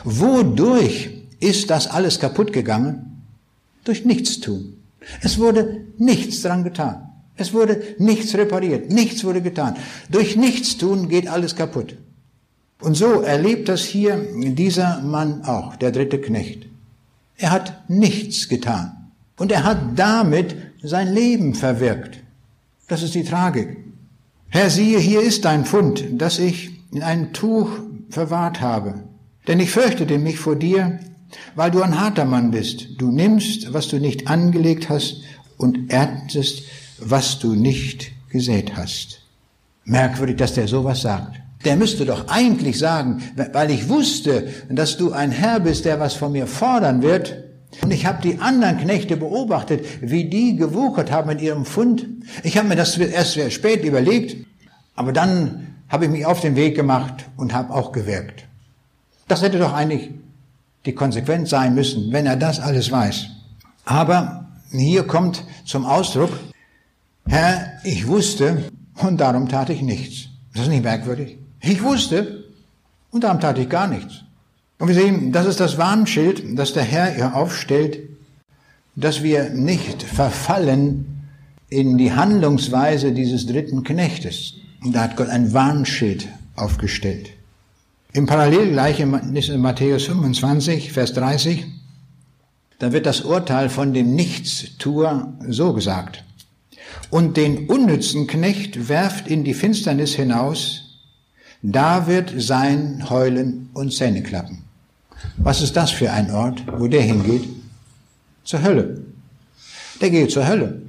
[0.05, 1.11] Wodurch
[1.41, 3.23] ist das alles kaputt gegangen?
[3.85, 4.75] Durch Nichtstun.
[5.23, 7.09] Es wurde nichts dran getan.
[7.37, 9.77] Es wurde nichts repariert, nichts wurde getan.
[10.11, 11.97] Durch Nichtstun geht alles kaputt.
[12.81, 16.67] Und so erlebt das hier dieser Mann auch, der dritte Knecht.
[17.37, 19.11] Er hat nichts getan.
[19.37, 22.19] Und er hat damit sein Leben verwirkt.
[22.89, 23.77] Das ist die Tragik.
[24.49, 27.69] Herr, siehe, hier ist dein Pfund, das ich in ein Tuch
[28.11, 28.95] verwahrt habe.
[29.47, 30.99] Denn ich fürchtete mich vor dir,
[31.55, 32.89] weil du ein harter Mann bist.
[32.99, 35.23] Du nimmst, was du nicht angelegt hast,
[35.57, 36.63] und erntest,
[37.01, 39.21] was du nicht gesät hast.
[39.85, 41.41] Merkwürdig, dass der sowas sagt.
[41.65, 43.21] Der müsste doch eigentlich sagen,
[43.53, 47.45] weil ich wusste, dass du ein Herr bist, der was von mir fordern wird,
[47.83, 52.07] und ich habe die anderen Knechte beobachtet, wie die gewuchert haben in ihrem Fund.
[52.43, 54.37] Ich habe mir das erst sehr spät überlegt,
[54.97, 58.47] aber dann habe ich mich auf den Weg gemacht und habe auch gewirkt.
[59.27, 60.11] Das hätte doch eigentlich
[60.89, 63.27] die Konsequenz sein müssen, wenn er das alles weiß.
[63.85, 66.31] Aber hier kommt zum Ausdruck,
[67.27, 68.65] Herr, ich wusste
[68.97, 70.29] und darum tat ich nichts.
[70.55, 71.37] Das ist nicht merkwürdig.
[71.61, 72.45] Ich wusste
[73.11, 74.23] und darum tat ich gar nichts.
[74.79, 77.99] Und wir sehen, das ist das Warnschild, das der Herr hier aufstellt,
[78.97, 81.29] dass wir nicht verfallen
[81.69, 84.55] in die Handlungsweise dieses dritten Knechtes.
[84.83, 87.31] Und da hat Gott ein Warnschild aufgestellt.
[88.19, 91.67] Im Parallel gleich in Matthäus 25, Vers 30,
[92.81, 96.25] da wird das Urteil von dem Nichtstuer so gesagt.
[97.11, 100.99] Und den unnützen Knecht werft in die Finsternis hinaus,
[101.63, 104.65] da wird sein Heulen und Zähneklappen.
[105.37, 107.49] Was ist das für ein Ort, wo der hingeht?
[108.43, 109.01] Zur Hölle.
[110.01, 110.83] Der geht zur Hölle.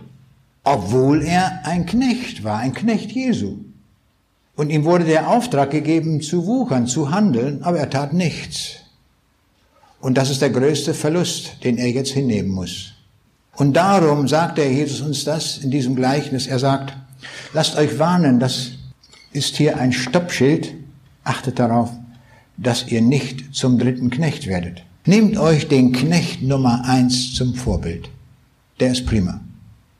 [0.63, 3.57] Obwohl er ein Knecht war, ein Knecht Jesu.
[4.59, 8.79] Und ihm wurde der Auftrag gegeben, zu wuchern, zu handeln, aber er tat nichts.
[10.01, 12.91] Und das ist der größte Verlust, den er jetzt hinnehmen muss.
[13.55, 16.45] Und darum sagt der Jesus uns das in diesem Gleichnis.
[16.45, 16.93] Er sagt,
[17.53, 18.71] lasst euch warnen, das
[19.31, 20.73] ist hier ein Stoppschild.
[21.23, 21.91] Achtet darauf,
[22.57, 24.83] dass ihr nicht zum dritten Knecht werdet.
[25.05, 28.09] Nehmt euch den Knecht Nummer eins zum Vorbild.
[28.81, 29.39] Der ist prima.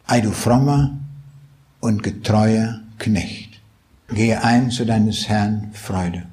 [0.06, 1.00] Ei du frommer
[1.80, 3.49] und getreuer Knecht.
[4.12, 6.24] Gehe ein zu deines Herrn Freude.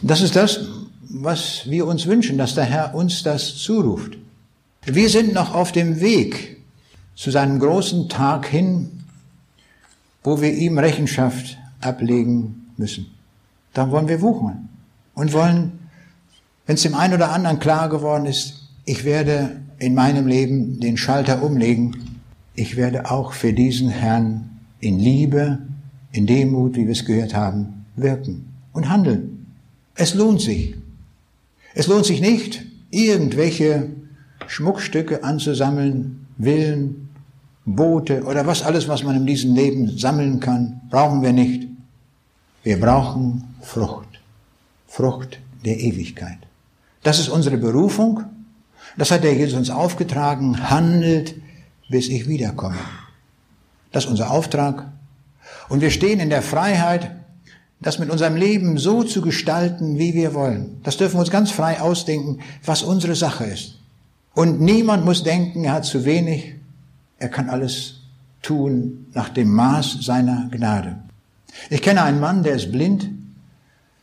[0.00, 0.60] Das ist das,
[1.08, 4.16] was wir uns wünschen, dass der Herr uns das zuruft.
[4.84, 6.58] Wir sind noch auf dem Weg
[7.14, 9.04] zu seinem großen Tag hin,
[10.22, 13.06] wo wir ihm Rechenschaft ablegen müssen.
[13.74, 14.68] Da wollen wir wuchern
[15.14, 15.78] und wollen,
[16.66, 20.96] wenn es dem einen oder anderen klar geworden ist, ich werde in meinem Leben den
[20.96, 22.18] Schalter umlegen,
[22.54, 25.58] ich werde auch für diesen Herrn in Liebe
[26.12, 29.46] in Demut, wie wir es gehört haben, wirken und handeln.
[29.94, 30.74] Es lohnt sich.
[31.74, 33.88] Es lohnt sich nicht, irgendwelche
[34.46, 37.08] Schmuckstücke anzusammeln, Willen,
[37.64, 41.68] Boote oder was alles, was man in diesem Leben sammeln kann, brauchen wir nicht.
[42.62, 44.20] Wir brauchen Frucht.
[44.86, 46.38] Frucht der Ewigkeit.
[47.02, 48.24] Das ist unsere Berufung.
[48.96, 50.70] Das hat der Jesus uns aufgetragen.
[50.70, 51.34] Handelt,
[51.88, 52.76] bis ich wiederkomme.
[53.90, 54.91] Das ist unser Auftrag.
[55.68, 57.10] Und wir stehen in der Freiheit,
[57.80, 60.80] das mit unserem Leben so zu gestalten, wie wir wollen.
[60.84, 63.78] Das dürfen wir uns ganz frei ausdenken, was unsere Sache ist.
[64.34, 66.54] Und niemand muss denken, er hat zu wenig.
[67.18, 68.00] Er kann alles
[68.40, 70.98] tun nach dem Maß seiner Gnade.
[71.70, 73.08] Ich kenne einen Mann, der ist blind,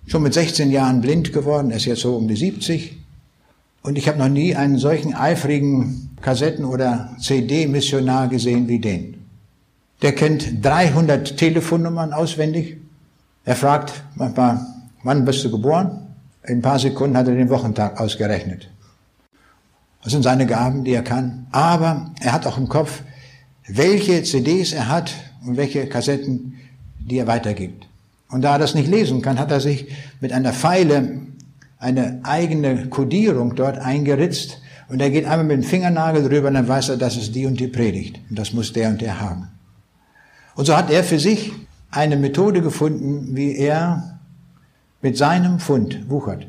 [0.08, 2.98] schon mit 16 Jahren blind geworden, er ist jetzt so um die 70.
[3.82, 9.19] Und ich habe noch nie einen solchen eifrigen Kassetten- oder CD-Missionar gesehen wie den.
[10.02, 12.78] Der kennt 300 Telefonnummern auswendig.
[13.44, 14.66] Er fragt manchmal,
[15.04, 16.08] wann bist du geboren?
[16.46, 18.70] In ein paar Sekunden hat er den Wochentag ausgerechnet.
[20.02, 21.48] Das sind seine Gaben, die er kann.
[21.52, 23.02] Aber er hat auch im Kopf,
[23.68, 25.14] welche CDs er hat
[25.46, 26.56] und welche Kassetten,
[27.00, 27.88] die er weitergibt.
[28.30, 29.88] Und da er das nicht lesen kann, hat er sich
[30.22, 31.22] mit einer Pfeile
[31.78, 36.68] eine eigene Kodierung dort eingeritzt und er geht einmal mit dem Fingernagel drüber und dann
[36.68, 39.50] weiß er, das ist die und die Predigt und das muss der und der haben.
[40.60, 41.54] Und so hat er für sich
[41.90, 44.20] eine Methode gefunden, wie er
[45.02, 46.48] mit seinem Fund wuchert.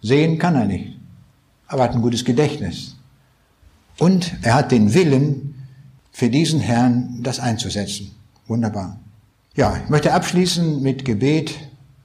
[0.00, 0.98] Sehen kann er nicht,
[1.66, 2.96] aber hat ein gutes Gedächtnis.
[3.98, 5.56] Und er hat den Willen,
[6.10, 8.12] für diesen Herrn das einzusetzen.
[8.46, 8.98] Wunderbar.
[9.54, 11.54] Ja, ich möchte abschließen mit Gebet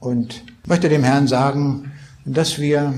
[0.02, 1.94] und möchte dem Herrn sagen,
[2.26, 2.96] dass wir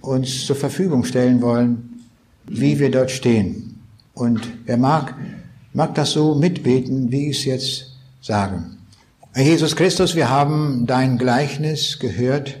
[0.00, 2.00] uns zur Verfügung stellen wollen,
[2.48, 3.78] wie wir dort stehen.
[4.12, 5.14] Und wer mag,
[5.74, 8.64] mag das so mitbeten, wie ich es jetzt sage.
[9.32, 12.58] Herr Jesus Christus, wir haben dein Gleichnis gehört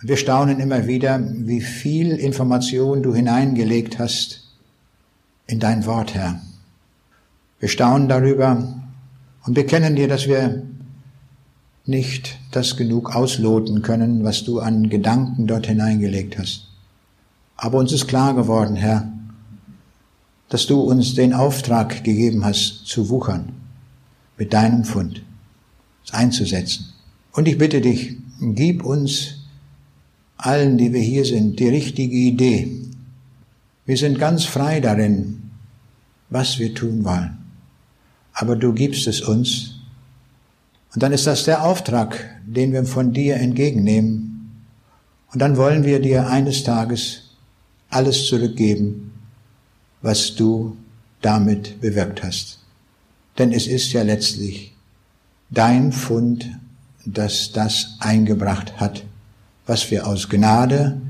[0.00, 4.48] und wir staunen immer wieder, wie viel Information du hineingelegt hast
[5.46, 6.40] in dein Wort, Herr.
[7.60, 8.80] Wir staunen darüber,
[9.46, 10.62] und bekennen dir, dass wir
[11.86, 16.68] nicht das genug ausloten können, was du an Gedanken dort hineingelegt hast.
[17.56, 19.12] Aber uns ist klar geworden, Herr,
[20.50, 23.52] dass du uns den Auftrag gegeben hast, zu wuchern,
[24.36, 25.22] mit deinem Fund,
[26.04, 26.92] es einzusetzen.
[27.32, 29.36] Und ich bitte dich, gib uns
[30.36, 32.82] allen, die wir hier sind, die richtige Idee.
[33.86, 35.50] Wir sind ganz frei darin,
[36.28, 37.40] was wir tun wollen
[38.40, 39.74] aber du gibst es uns.
[40.94, 44.64] Und dann ist das der Auftrag, den wir von dir entgegennehmen.
[45.32, 47.36] Und dann wollen wir dir eines Tages
[47.90, 49.09] alles zurückgeben,
[50.02, 50.76] was du
[51.20, 52.58] damit bewirkt hast.
[53.38, 54.74] Denn es ist ja letztlich
[55.50, 56.48] dein Fund,
[57.04, 59.04] das das eingebracht hat,
[59.66, 61.00] was wir aus Gnade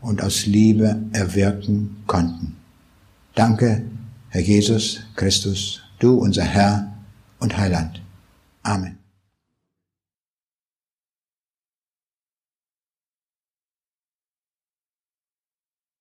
[0.00, 2.56] und aus Liebe erwirken konnten.
[3.34, 3.84] Danke,
[4.28, 6.92] Herr Jesus Christus, du unser Herr
[7.40, 8.02] und Heiland.
[8.62, 9.03] Amen.